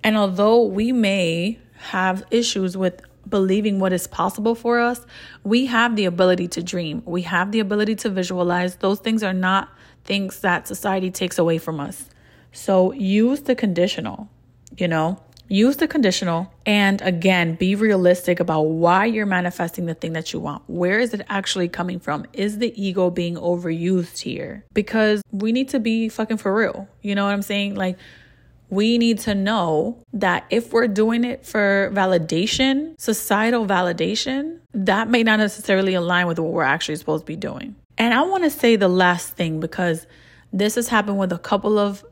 And 0.03 0.17
although 0.17 0.63
we 0.63 0.91
may 0.91 1.59
have 1.77 2.23
issues 2.31 2.75
with 2.75 3.01
believing 3.29 3.79
what 3.79 3.93
is 3.93 4.07
possible 4.07 4.55
for 4.55 4.79
us, 4.79 5.05
we 5.43 5.67
have 5.67 5.95
the 5.95 6.05
ability 6.05 6.47
to 6.49 6.63
dream. 6.63 7.03
We 7.05 7.21
have 7.23 7.51
the 7.51 7.59
ability 7.59 7.95
to 7.97 8.09
visualize. 8.09 8.77
Those 8.77 8.99
things 8.99 9.21
are 9.21 9.33
not 9.33 9.69
things 10.03 10.39
that 10.39 10.67
society 10.67 11.11
takes 11.11 11.37
away 11.37 11.57
from 11.57 11.79
us. 11.79 12.09
So 12.51 12.91
use 12.93 13.41
the 13.41 13.55
conditional, 13.55 14.29
you 14.77 14.87
know? 14.87 15.21
Use 15.51 15.75
the 15.75 15.87
conditional 15.87 16.49
and 16.65 17.01
again, 17.01 17.55
be 17.55 17.75
realistic 17.75 18.39
about 18.39 18.61
why 18.61 19.03
you're 19.03 19.25
manifesting 19.25 19.85
the 19.85 19.93
thing 19.93 20.13
that 20.13 20.31
you 20.31 20.39
want. 20.39 20.63
Where 20.67 20.97
is 20.97 21.13
it 21.13 21.25
actually 21.27 21.67
coming 21.67 21.99
from? 21.99 22.25
Is 22.31 22.59
the 22.59 22.73
ego 22.81 23.09
being 23.09 23.35
overused 23.35 24.19
here? 24.19 24.63
Because 24.73 25.21
we 25.29 25.51
need 25.51 25.67
to 25.67 25.79
be 25.81 26.07
fucking 26.07 26.37
for 26.37 26.55
real. 26.55 26.87
You 27.01 27.15
know 27.15 27.25
what 27.25 27.33
I'm 27.33 27.41
saying? 27.41 27.75
Like, 27.75 27.97
we 28.69 28.97
need 28.97 29.19
to 29.19 29.35
know 29.35 30.01
that 30.13 30.45
if 30.49 30.71
we're 30.71 30.87
doing 30.87 31.25
it 31.25 31.45
for 31.45 31.91
validation, 31.93 32.97
societal 32.97 33.65
validation, 33.65 34.59
that 34.73 35.09
may 35.09 35.21
not 35.21 35.39
necessarily 35.39 35.95
align 35.95 36.27
with 36.27 36.39
what 36.39 36.53
we're 36.53 36.63
actually 36.63 36.95
supposed 36.95 37.23
to 37.23 37.27
be 37.27 37.35
doing. 37.35 37.75
And 37.97 38.13
I 38.13 38.21
want 38.21 38.45
to 38.45 38.49
say 38.49 38.77
the 38.77 38.87
last 38.87 39.35
thing 39.35 39.59
because 39.59 40.07
this 40.53 40.75
has 40.75 40.87
happened 40.87 41.19
with 41.19 41.33
a 41.33 41.37
couple 41.37 41.77
of 41.77 42.05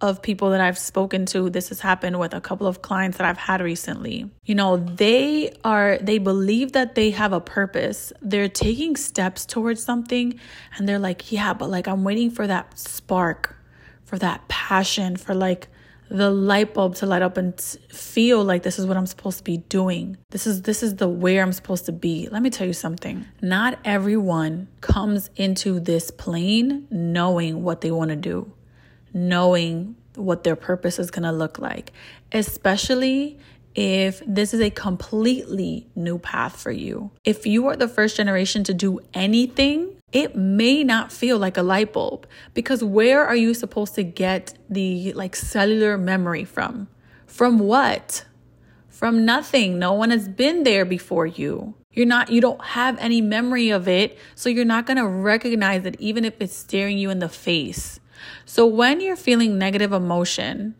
of 0.00 0.20
people 0.20 0.50
that 0.50 0.60
I've 0.60 0.78
spoken 0.78 1.24
to, 1.26 1.48
this 1.48 1.70
has 1.70 1.80
happened 1.80 2.18
with 2.18 2.34
a 2.34 2.40
couple 2.40 2.66
of 2.66 2.82
clients 2.82 3.16
that 3.16 3.26
I've 3.26 3.38
had 3.38 3.62
recently. 3.62 4.30
You 4.44 4.54
know, 4.54 4.76
they 4.76 5.54
are, 5.64 5.98
they 5.98 6.18
believe 6.18 6.72
that 6.72 6.94
they 6.94 7.10
have 7.10 7.32
a 7.32 7.40
purpose. 7.40 8.12
They're 8.20 8.48
taking 8.48 8.96
steps 8.96 9.46
towards 9.46 9.82
something 9.82 10.38
and 10.76 10.88
they're 10.88 10.98
like, 10.98 11.32
yeah, 11.32 11.54
but 11.54 11.70
like 11.70 11.88
I'm 11.88 12.04
waiting 12.04 12.30
for 12.30 12.46
that 12.46 12.78
spark, 12.78 13.56
for 14.04 14.18
that 14.18 14.46
passion, 14.48 15.16
for 15.16 15.34
like 15.34 15.68
the 16.08 16.30
light 16.30 16.74
bulb 16.74 16.94
to 16.96 17.06
light 17.06 17.22
up 17.22 17.36
and 17.36 17.58
feel 17.60 18.44
like 18.44 18.62
this 18.62 18.78
is 18.78 18.86
what 18.86 18.96
I'm 18.96 19.06
supposed 19.06 19.38
to 19.38 19.44
be 19.44 19.56
doing. 19.56 20.16
This 20.30 20.46
is 20.46 20.62
this 20.62 20.82
is 20.82 20.96
the 20.96 21.08
where 21.08 21.42
I'm 21.42 21.52
supposed 21.52 21.86
to 21.86 21.92
be. 21.92 22.28
Let 22.30 22.42
me 22.42 22.50
tell 22.50 22.66
you 22.66 22.72
something. 22.72 23.24
Not 23.42 23.78
everyone 23.84 24.68
comes 24.82 25.30
into 25.34 25.80
this 25.80 26.12
plane 26.12 26.86
knowing 26.90 27.64
what 27.64 27.80
they 27.80 27.90
want 27.90 28.10
to 28.10 28.16
do 28.16 28.52
knowing 29.16 29.96
what 30.14 30.44
their 30.44 30.56
purpose 30.56 30.98
is 30.98 31.10
going 31.10 31.22
to 31.24 31.32
look 31.32 31.58
like, 31.58 31.92
especially 32.32 33.38
if 33.74 34.22
this 34.26 34.54
is 34.54 34.60
a 34.60 34.70
completely 34.70 35.86
new 35.94 36.18
path 36.18 36.60
for 36.60 36.70
you. 36.70 37.10
If 37.24 37.46
you 37.46 37.66
are 37.66 37.76
the 37.76 37.88
first 37.88 38.16
generation 38.16 38.64
to 38.64 38.74
do 38.74 39.00
anything, 39.12 39.96
it 40.12 40.36
may 40.36 40.84
not 40.84 41.12
feel 41.12 41.38
like 41.38 41.56
a 41.56 41.62
light 41.62 41.92
bulb 41.92 42.26
because 42.54 42.82
where 42.82 43.26
are 43.26 43.36
you 43.36 43.52
supposed 43.52 43.94
to 43.96 44.02
get 44.02 44.54
the 44.70 45.12
like 45.12 45.36
cellular 45.36 45.98
memory 45.98 46.44
from? 46.44 46.88
From 47.26 47.58
what? 47.58 48.24
from 48.96 49.26
nothing. 49.26 49.78
No 49.78 49.92
one 49.92 50.08
has 50.08 50.26
been 50.26 50.62
there 50.62 50.86
before 50.86 51.26
you. 51.26 51.74
You're 51.92 52.06
not, 52.06 52.30
you 52.30 52.40
don't 52.40 52.64
have 52.64 52.96
any 52.98 53.20
memory 53.20 53.68
of 53.68 53.86
it. 53.86 54.18
So 54.34 54.48
you're 54.48 54.64
not 54.64 54.86
going 54.86 54.96
to 54.96 55.06
recognize 55.06 55.84
it, 55.84 55.96
even 56.00 56.24
if 56.24 56.40
it's 56.40 56.56
staring 56.56 56.96
you 56.96 57.10
in 57.10 57.18
the 57.18 57.28
face. 57.28 58.00
So 58.44 58.66
when 58.66 59.00
you're 59.00 59.16
feeling 59.16 59.58
negative 59.58 59.92
emotion, 59.92 60.74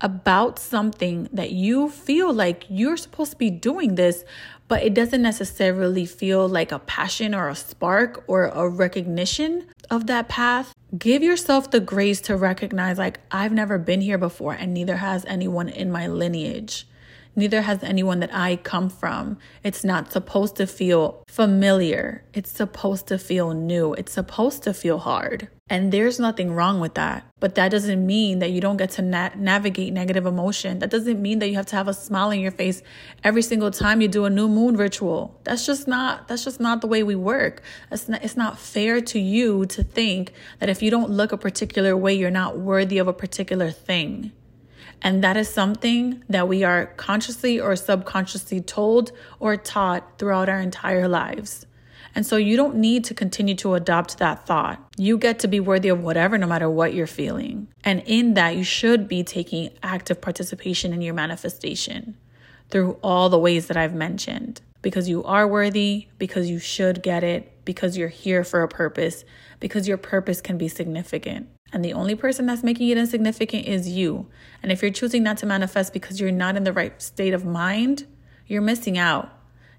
about 0.00 0.58
something 0.58 1.28
that 1.32 1.50
you 1.50 1.88
feel 1.88 2.32
like 2.32 2.64
you're 2.68 2.96
supposed 2.96 3.32
to 3.32 3.36
be 3.36 3.50
doing 3.50 3.96
this, 3.96 4.24
but 4.68 4.82
it 4.82 4.94
doesn't 4.94 5.20
necessarily 5.20 6.06
feel 6.06 6.48
like 6.48 6.72
a 6.72 6.78
passion 6.78 7.34
or 7.34 7.48
a 7.48 7.54
spark 7.54 8.24
or 8.26 8.46
a 8.46 8.68
recognition 8.68 9.66
of 9.90 10.06
that 10.06 10.28
path, 10.28 10.74
give 10.96 11.22
yourself 11.22 11.70
the 11.70 11.80
grace 11.80 12.20
to 12.22 12.36
recognize, 12.36 12.96
like, 12.96 13.20
I've 13.30 13.52
never 13.52 13.78
been 13.78 14.00
here 14.00 14.18
before, 14.18 14.54
and 14.54 14.72
neither 14.72 14.96
has 14.96 15.24
anyone 15.26 15.68
in 15.68 15.90
my 15.90 16.06
lineage. 16.06 16.86
Neither 17.36 17.62
has 17.62 17.82
anyone 17.82 18.20
that 18.20 18.34
I 18.34 18.56
come 18.56 18.88
from. 18.88 19.38
It's 19.62 19.84
not 19.84 20.12
supposed 20.12 20.56
to 20.56 20.66
feel 20.66 21.22
familiar. 21.28 22.24
It's 22.32 22.50
supposed 22.50 23.06
to 23.08 23.18
feel 23.18 23.52
new. 23.52 23.94
It's 23.94 24.12
supposed 24.12 24.62
to 24.64 24.74
feel 24.74 24.98
hard. 24.98 25.48
And 25.70 25.92
there's 25.92 26.18
nothing 26.18 26.52
wrong 26.52 26.80
with 26.80 26.94
that. 26.94 27.24
But 27.38 27.54
that 27.54 27.70
doesn't 27.70 28.04
mean 28.04 28.40
that 28.40 28.50
you 28.50 28.60
don't 28.60 28.76
get 28.76 28.90
to 28.90 29.02
na- 29.02 29.30
navigate 29.36 29.92
negative 29.92 30.26
emotion. 30.26 30.80
That 30.80 30.90
doesn't 30.90 31.22
mean 31.22 31.38
that 31.38 31.48
you 31.48 31.54
have 31.54 31.66
to 31.66 31.76
have 31.76 31.86
a 31.86 31.94
smile 31.94 32.30
on 32.30 32.40
your 32.40 32.50
face 32.50 32.82
every 33.22 33.40
single 33.40 33.70
time 33.70 34.00
you 34.00 34.08
do 34.08 34.24
a 34.24 34.30
new 34.30 34.48
moon 34.48 34.76
ritual. 34.76 35.40
That's 35.44 35.64
just 35.64 35.86
not 35.86 36.26
that's 36.26 36.42
just 36.42 36.58
not 36.58 36.80
the 36.80 36.88
way 36.88 37.04
we 37.04 37.14
work. 37.14 37.62
Not, 38.08 38.24
it's 38.24 38.36
not 38.36 38.58
fair 38.58 39.00
to 39.00 39.20
you 39.20 39.64
to 39.66 39.84
think 39.84 40.32
that 40.58 40.68
if 40.68 40.82
you 40.82 40.90
don't 40.90 41.08
look 41.08 41.30
a 41.30 41.38
particular 41.38 41.96
way, 41.96 42.14
you're 42.14 42.30
not 42.30 42.58
worthy 42.58 42.98
of 42.98 43.06
a 43.06 43.12
particular 43.12 43.70
thing. 43.70 44.32
And 45.02 45.22
that 45.22 45.36
is 45.36 45.48
something 45.48 46.24
that 46.28 46.48
we 46.48 46.64
are 46.64 46.86
consciously 46.86 47.60
or 47.60 47.76
subconsciously 47.76 48.60
told 48.60 49.12
or 49.38 49.56
taught 49.56 50.18
throughout 50.18 50.48
our 50.48 50.60
entire 50.60 51.06
lives. 51.06 51.64
And 52.14 52.26
so 52.26 52.36
you 52.36 52.56
don't 52.56 52.76
need 52.76 53.04
to 53.04 53.14
continue 53.14 53.54
to 53.56 53.74
adopt 53.74 54.18
that 54.18 54.46
thought. 54.46 54.82
You 54.96 55.16
get 55.16 55.38
to 55.40 55.48
be 55.48 55.60
worthy 55.60 55.88
of 55.88 56.02
whatever, 56.02 56.36
no 56.38 56.46
matter 56.46 56.68
what 56.68 56.94
you're 56.94 57.06
feeling. 57.06 57.68
And 57.84 58.02
in 58.06 58.34
that, 58.34 58.56
you 58.56 58.64
should 58.64 59.06
be 59.08 59.22
taking 59.22 59.70
active 59.82 60.20
participation 60.20 60.92
in 60.92 61.02
your 61.02 61.14
manifestation 61.14 62.16
through 62.68 62.98
all 63.02 63.28
the 63.28 63.38
ways 63.38 63.68
that 63.68 63.76
I've 63.76 63.94
mentioned. 63.94 64.60
Because 64.82 65.08
you 65.08 65.22
are 65.24 65.46
worthy, 65.46 66.08
because 66.18 66.48
you 66.48 66.58
should 66.58 67.02
get 67.02 67.22
it, 67.22 67.64
because 67.64 67.96
you're 67.98 68.08
here 68.08 68.44
for 68.44 68.62
a 68.62 68.68
purpose, 68.68 69.24
because 69.60 69.86
your 69.86 69.98
purpose 69.98 70.40
can 70.40 70.56
be 70.56 70.68
significant. 70.68 71.48
And 71.72 71.84
the 71.84 71.92
only 71.92 72.14
person 72.14 72.46
that's 72.46 72.64
making 72.64 72.88
it 72.88 72.98
insignificant 72.98 73.66
is 73.66 73.88
you. 73.88 74.26
And 74.62 74.72
if 74.72 74.82
you're 74.82 74.90
choosing 74.90 75.22
not 75.22 75.36
to 75.38 75.46
manifest 75.46 75.92
because 75.92 76.20
you're 76.20 76.32
not 76.32 76.56
in 76.56 76.64
the 76.64 76.72
right 76.72 77.00
state 77.00 77.34
of 77.34 77.44
mind, 77.44 78.06
you're 78.46 78.62
missing 78.62 78.98
out. 78.98 79.30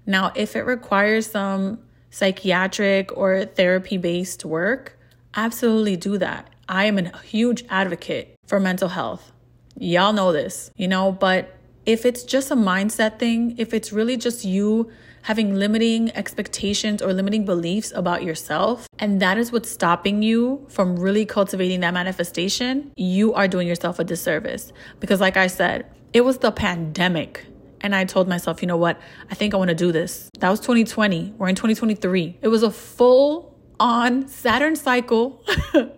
Now, 0.06 0.32
if 0.34 0.56
it 0.56 0.62
requires 0.62 1.30
some 1.30 1.80
psychiatric 2.12 3.10
or 3.16 3.44
therapy 3.44 3.96
based 3.96 4.44
work, 4.44 4.96
absolutely 5.34 5.96
do 5.96 6.18
that. 6.18 6.48
I 6.68 6.84
am 6.84 6.98
a 6.98 7.18
huge 7.18 7.64
advocate 7.68 8.36
for 8.46 8.60
mental 8.60 8.90
health. 8.90 9.32
Y'all 9.76 10.12
know 10.12 10.30
this, 10.30 10.70
you 10.76 10.86
know, 10.86 11.10
but 11.10 11.56
if 11.86 12.06
it's 12.06 12.22
just 12.22 12.52
a 12.52 12.54
mindset 12.54 13.18
thing, 13.18 13.56
if 13.58 13.74
it's 13.74 13.92
really 13.92 14.16
just 14.16 14.44
you 14.44 14.90
having 15.22 15.54
limiting 15.54 16.14
expectations 16.16 17.00
or 17.00 17.12
limiting 17.12 17.44
beliefs 17.44 17.92
about 17.94 18.22
yourself, 18.22 18.86
and 18.98 19.20
that 19.20 19.38
is 19.38 19.50
what's 19.50 19.70
stopping 19.70 20.22
you 20.22 20.64
from 20.68 20.98
really 20.98 21.24
cultivating 21.24 21.80
that 21.80 21.94
manifestation, 21.94 22.92
you 22.96 23.32
are 23.34 23.48
doing 23.48 23.66
yourself 23.66 23.98
a 23.98 24.04
disservice. 24.04 24.72
Because, 25.00 25.20
like 25.20 25.36
I 25.36 25.46
said, 25.46 25.86
it 26.12 26.22
was 26.22 26.38
the 26.38 26.52
pandemic. 26.52 27.46
And 27.82 27.94
I 27.94 28.04
told 28.04 28.28
myself, 28.28 28.62
you 28.62 28.68
know 28.68 28.76
what? 28.76 29.00
I 29.30 29.34
think 29.34 29.54
I 29.54 29.56
want 29.56 29.68
to 29.68 29.74
do 29.74 29.92
this. 29.92 30.30
That 30.38 30.50
was 30.50 30.60
2020. 30.60 31.34
We're 31.36 31.48
in 31.48 31.56
2023. 31.56 32.38
It 32.40 32.48
was 32.48 32.62
a 32.62 32.70
full 32.70 33.58
on 33.80 34.28
Saturn 34.28 34.76
cycle 34.76 35.44
and 35.74 35.90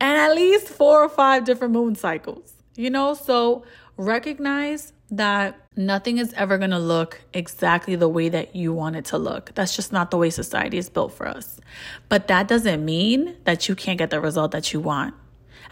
at 0.00 0.34
least 0.34 0.68
four 0.68 1.02
or 1.02 1.08
five 1.08 1.44
different 1.44 1.74
moon 1.74 1.94
cycles, 1.94 2.54
you 2.74 2.88
know? 2.88 3.14
So 3.14 3.64
recognize 3.96 4.94
that 5.10 5.60
nothing 5.76 6.16
is 6.16 6.32
ever 6.32 6.56
going 6.56 6.70
to 6.70 6.78
look 6.78 7.20
exactly 7.34 7.94
the 7.96 8.08
way 8.08 8.30
that 8.30 8.56
you 8.56 8.72
want 8.72 8.96
it 8.96 9.04
to 9.04 9.18
look. 9.18 9.52
That's 9.54 9.76
just 9.76 9.92
not 9.92 10.10
the 10.10 10.16
way 10.16 10.30
society 10.30 10.78
is 10.78 10.88
built 10.88 11.12
for 11.12 11.28
us. 11.28 11.60
But 12.08 12.28
that 12.28 12.48
doesn't 12.48 12.82
mean 12.82 13.36
that 13.44 13.68
you 13.68 13.74
can't 13.74 13.98
get 13.98 14.08
the 14.08 14.20
result 14.20 14.52
that 14.52 14.72
you 14.72 14.80
want. 14.80 15.14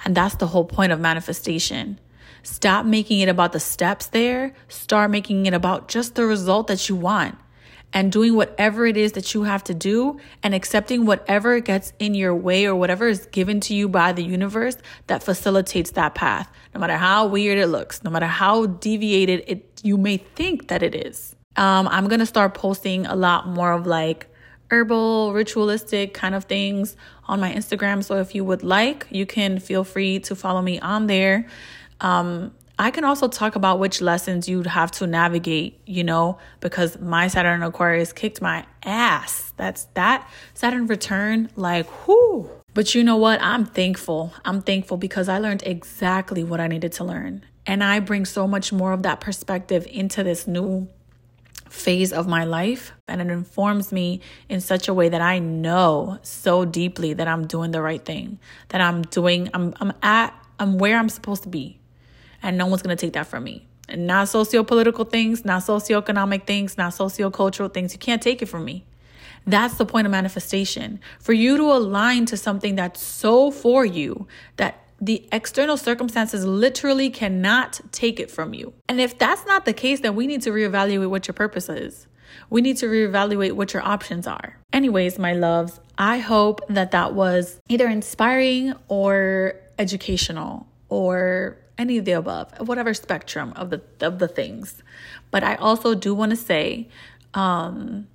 And 0.05 0.14
that's 0.14 0.35
the 0.37 0.48
whole 0.48 0.64
point 0.64 0.92
of 0.92 1.00
manifestation. 1.00 1.98
Stop 2.42 2.87
making 2.87 3.20
it 3.20 3.29
about 3.29 3.53
the 3.53 3.61
steps 3.61 4.07
there, 4.07 4.55
start 4.68 5.11
making 5.11 5.46
it 5.46 5.55
about 5.55 5.88
just 5.88 6.14
the 6.14 6.24
result 6.24 6.66
that 6.68 6.88
you 6.88 6.96
want 6.96 7.37
and 7.92 8.12
doing 8.12 8.35
whatever 8.35 8.87
it 8.87 8.96
is 8.96 9.12
that 9.12 9.35
you 9.35 9.42
have 9.44 9.64
to 9.64 9.74
do 9.74 10.18
and 10.42 10.55
accepting 10.55 11.07
whatever 11.07 11.61
gets 11.61 11.92
in 11.98 12.14
your 12.14 12.35
way 12.35 12.66
or 12.66 12.74
whatever 12.74 13.09
is 13.09 13.26
given 13.26 13.61
to 13.61 13.74
you 13.74 13.88
by 13.88 14.12
the 14.12 14.22
universe 14.22 14.76
that 15.07 15.22
facilitates 15.22 15.92
that 15.92 16.14
path 16.14 16.50
no 16.74 16.81
matter 16.81 16.96
how 16.96 17.26
weird 17.26 17.59
it 17.59 17.66
looks 17.66 18.03
no 18.05 18.11
matter 18.11 18.26
how 18.26 18.66
deviated 18.66 19.42
it 19.46 19.81
you 19.83 19.96
may 19.96 20.18
think 20.18 20.68
that 20.68 20.83
it 20.83 20.94
is. 20.94 21.35
Um, 21.57 21.88
i'm 21.88 22.09
gonna 22.09 22.26
start 22.26 22.55
posting 22.55 23.07
a 23.07 23.16
lot 23.16 23.48
more 23.48 23.72
of 23.72 23.87
like 23.87 24.26
herbal 24.70 25.33
ritualistic 25.33 26.14
kind 26.14 26.35
of 26.35 26.44
things 26.44 26.96
on 27.26 27.40
my 27.40 27.53
instagram. 27.53 28.05
So 28.05 28.18
if 28.18 28.35
you 28.35 28.44
would 28.44 28.62
like 28.62 29.07
you 29.11 29.26
can 29.26 29.59
feel 29.59 29.83
free 29.83 30.20
to 30.20 30.37
follow 30.37 30.62
me 30.62 30.79
on 30.79 31.09
there 31.09 31.46
um, 32.00 32.52
I 32.80 32.90
can 32.90 33.04
also 33.04 33.28
talk 33.28 33.56
about 33.56 33.78
which 33.78 34.00
lessons 34.00 34.48
you'd 34.48 34.66
have 34.66 34.90
to 34.92 35.06
navigate, 35.06 35.78
you 35.84 36.02
know, 36.02 36.38
because 36.60 36.98
my 36.98 37.28
Saturn 37.28 37.62
Aquarius 37.62 38.10
kicked 38.14 38.40
my 38.40 38.64
ass. 38.82 39.52
That's 39.58 39.84
that 39.92 40.26
Saturn 40.54 40.86
return, 40.86 41.50
like, 41.56 42.08
whoo. 42.08 42.48
But 42.72 42.94
you 42.94 43.04
know 43.04 43.18
what? 43.18 43.42
I'm 43.42 43.66
thankful. 43.66 44.32
I'm 44.46 44.62
thankful 44.62 44.96
because 44.96 45.28
I 45.28 45.36
learned 45.36 45.62
exactly 45.66 46.42
what 46.42 46.58
I 46.58 46.68
needed 46.68 46.92
to 46.92 47.04
learn. 47.04 47.44
And 47.66 47.84
I 47.84 48.00
bring 48.00 48.24
so 48.24 48.46
much 48.48 48.72
more 48.72 48.92
of 48.92 49.02
that 49.02 49.20
perspective 49.20 49.86
into 49.90 50.24
this 50.24 50.46
new 50.46 50.88
phase 51.68 52.14
of 52.14 52.26
my 52.26 52.44
life. 52.44 52.92
And 53.06 53.20
it 53.20 53.28
informs 53.28 53.92
me 53.92 54.22
in 54.48 54.62
such 54.62 54.88
a 54.88 54.94
way 54.94 55.10
that 55.10 55.20
I 55.20 55.38
know 55.38 56.18
so 56.22 56.64
deeply 56.64 57.12
that 57.12 57.28
I'm 57.28 57.46
doing 57.46 57.72
the 57.72 57.82
right 57.82 58.02
thing, 58.02 58.38
that 58.68 58.80
I'm 58.80 59.02
doing, 59.02 59.50
I'm, 59.52 59.74
I'm 59.80 59.92
at, 60.02 60.32
I'm 60.58 60.78
where 60.78 60.96
I'm 60.96 61.10
supposed 61.10 61.42
to 61.42 61.50
be 61.50 61.79
and 62.42 62.57
no 62.57 62.66
one's 62.66 62.83
going 62.83 62.96
to 62.96 63.00
take 63.00 63.14
that 63.14 63.26
from 63.26 63.44
me. 63.44 63.66
And 63.88 64.07
not 64.07 64.29
socio-political 64.29 65.07
things, 65.07 65.44
not 65.44 65.62
socioeconomic 65.62 66.46
things, 66.46 66.79
not 66.79 66.94
socio-cultural 66.94 67.70
things. 67.70 67.92
You 67.92 67.98
can't 67.98 68.22
take 68.22 68.40
it 68.40 68.46
from 68.46 68.64
me. 68.64 68.85
That's 69.46 69.74
the 69.79 69.87
point 69.87 70.07
of 70.07 70.11
manifestation. 70.11 71.00
For 71.18 71.33
you 71.33 71.57
to 71.57 71.64
align 71.64 72.26
to 72.26 72.37
something 72.37 72.76
that's 72.76 73.03
so 73.03 73.50
for 73.50 73.85
you 73.85 74.29
that 74.57 74.85
the 75.00 75.26
external 75.33 75.76
circumstances 75.76 76.44
literally 76.44 77.09
cannot 77.09 77.81
take 77.90 78.20
it 78.20 78.31
from 78.31 78.53
you. 78.53 78.74
And 78.88 79.00
if 79.00 79.18
that's 79.18 79.46
not 79.46 79.64
the 79.64 79.72
case, 79.72 80.00
then 80.00 80.14
we 80.14 80.26
need 80.26 80.42
to 80.42 80.50
reevaluate 80.50 81.09
what 81.09 81.26
your 81.26 81.35
purpose 81.35 81.68
is. 81.68 82.07
We 82.50 82.61
need 82.61 82.76
to 82.79 82.87
reevaluate 82.87 83.53
what 83.53 83.72
your 83.72 83.83
options 83.83 84.26
are. 84.26 84.59
Anyways, 84.72 85.18
my 85.18 85.33
loves, 85.33 85.81
I 85.96 86.18
hope 86.18 86.61
that 86.68 86.90
that 86.90 87.14
was 87.14 87.59
either 87.68 87.88
inspiring 87.88 88.74
or 88.88 89.55
educational 89.79 90.68
or 90.90 91.57
any 91.80 91.96
of 91.96 92.04
the 92.04 92.12
above, 92.12 92.52
whatever 92.68 92.92
spectrum 92.92 93.52
of 93.56 93.70
the 93.70 93.80
of 94.00 94.18
the 94.18 94.28
things. 94.28 94.82
But 95.30 95.42
I 95.42 95.54
also 95.56 95.94
do 95.94 96.14
want 96.14 96.30
to 96.30 96.36
say, 96.36 96.88
um, 97.34 98.06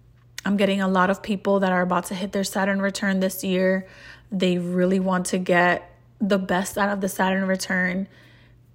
I'm 0.46 0.56
getting 0.56 0.82
a 0.82 0.88
lot 0.88 1.10
of 1.10 1.24
people 1.24 1.60
that 1.62 1.72
are 1.72 1.82
about 1.82 2.06
to 2.06 2.16
hit 2.16 2.32
their 2.32 2.44
Saturn 2.44 2.80
return 2.82 3.20
this 3.20 3.44
year. 3.44 3.88
They 4.32 4.60
really 4.60 5.00
want 5.00 5.26
to 5.28 5.40
get 5.40 5.92
the 6.22 6.38
best 6.38 6.78
out 6.78 6.90
of 6.90 7.02
the 7.02 7.10
Saturn 7.10 7.48
return. 7.48 8.08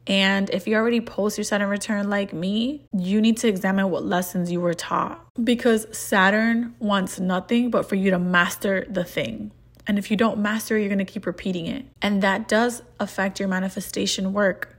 And 0.06 0.50
if 0.50 0.66
you 0.66 0.74
already 0.74 1.00
post 1.00 1.38
your 1.38 1.44
Saturn 1.44 1.68
return 1.68 2.10
like 2.10 2.32
me, 2.32 2.84
you 2.92 3.20
need 3.20 3.36
to 3.38 3.48
examine 3.48 3.90
what 3.90 4.04
lessons 4.04 4.50
you 4.50 4.60
were 4.60 4.74
taught 4.74 5.24
because 5.42 5.86
Saturn 5.96 6.74
wants 6.80 7.20
nothing 7.20 7.70
but 7.70 7.88
for 7.88 7.94
you 7.94 8.10
to 8.10 8.18
master 8.18 8.86
the 8.90 9.04
thing. 9.04 9.52
And 9.86 9.98
if 9.98 10.10
you 10.10 10.16
don't 10.16 10.38
master 10.38 10.76
it, 10.76 10.80
you're 10.80 10.88
going 10.88 10.98
to 10.98 11.04
keep 11.04 11.26
repeating 11.26 11.66
it. 11.66 11.84
And 12.02 12.22
that 12.22 12.48
does 12.48 12.82
affect 12.98 13.38
your 13.38 13.48
manifestation 13.48 14.32
work. 14.32 14.76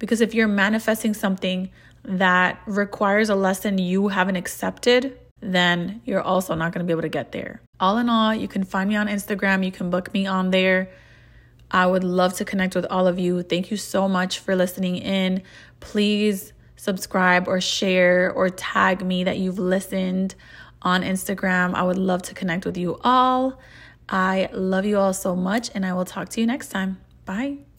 Because 0.00 0.20
if 0.20 0.34
you're 0.34 0.48
manifesting 0.48 1.14
something 1.14 1.70
that 2.02 2.60
requires 2.66 3.28
a 3.28 3.36
lesson 3.36 3.78
you 3.78 4.08
haven't 4.08 4.34
accepted, 4.34 5.16
then 5.40 6.02
you're 6.04 6.20
also 6.20 6.54
not 6.54 6.72
going 6.72 6.84
to 6.84 6.86
be 6.86 6.92
able 6.92 7.02
to 7.02 7.08
get 7.08 7.30
there. 7.30 7.62
All 7.78 7.98
in 7.98 8.08
all, 8.08 8.34
you 8.34 8.48
can 8.48 8.64
find 8.64 8.88
me 8.88 8.96
on 8.96 9.06
Instagram, 9.06 9.64
you 9.64 9.70
can 9.70 9.90
book 9.90 10.12
me 10.12 10.26
on 10.26 10.50
there. 10.50 10.90
I 11.70 11.86
would 11.86 12.02
love 12.02 12.34
to 12.34 12.44
connect 12.44 12.74
with 12.74 12.86
all 12.86 13.06
of 13.06 13.18
you. 13.18 13.42
Thank 13.42 13.70
you 13.70 13.76
so 13.76 14.08
much 14.08 14.40
for 14.40 14.56
listening 14.56 14.96
in. 14.96 15.42
Please 15.78 16.52
subscribe 16.74 17.46
or 17.46 17.60
share 17.60 18.32
or 18.32 18.48
tag 18.48 19.04
me 19.06 19.22
that 19.24 19.38
you've 19.38 19.58
listened 19.58 20.34
on 20.82 21.02
Instagram. 21.02 21.74
I 21.74 21.82
would 21.82 21.98
love 21.98 22.22
to 22.22 22.34
connect 22.34 22.64
with 22.64 22.76
you 22.76 22.98
all. 23.04 23.60
I 24.08 24.48
love 24.52 24.84
you 24.84 24.98
all 24.98 25.12
so 25.12 25.36
much, 25.36 25.70
and 25.74 25.86
I 25.86 25.92
will 25.92 26.04
talk 26.04 26.30
to 26.30 26.40
you 26.40 26.46
next 26.46 26.70
time. 26.70 26.98
Bye. 27.24 27.69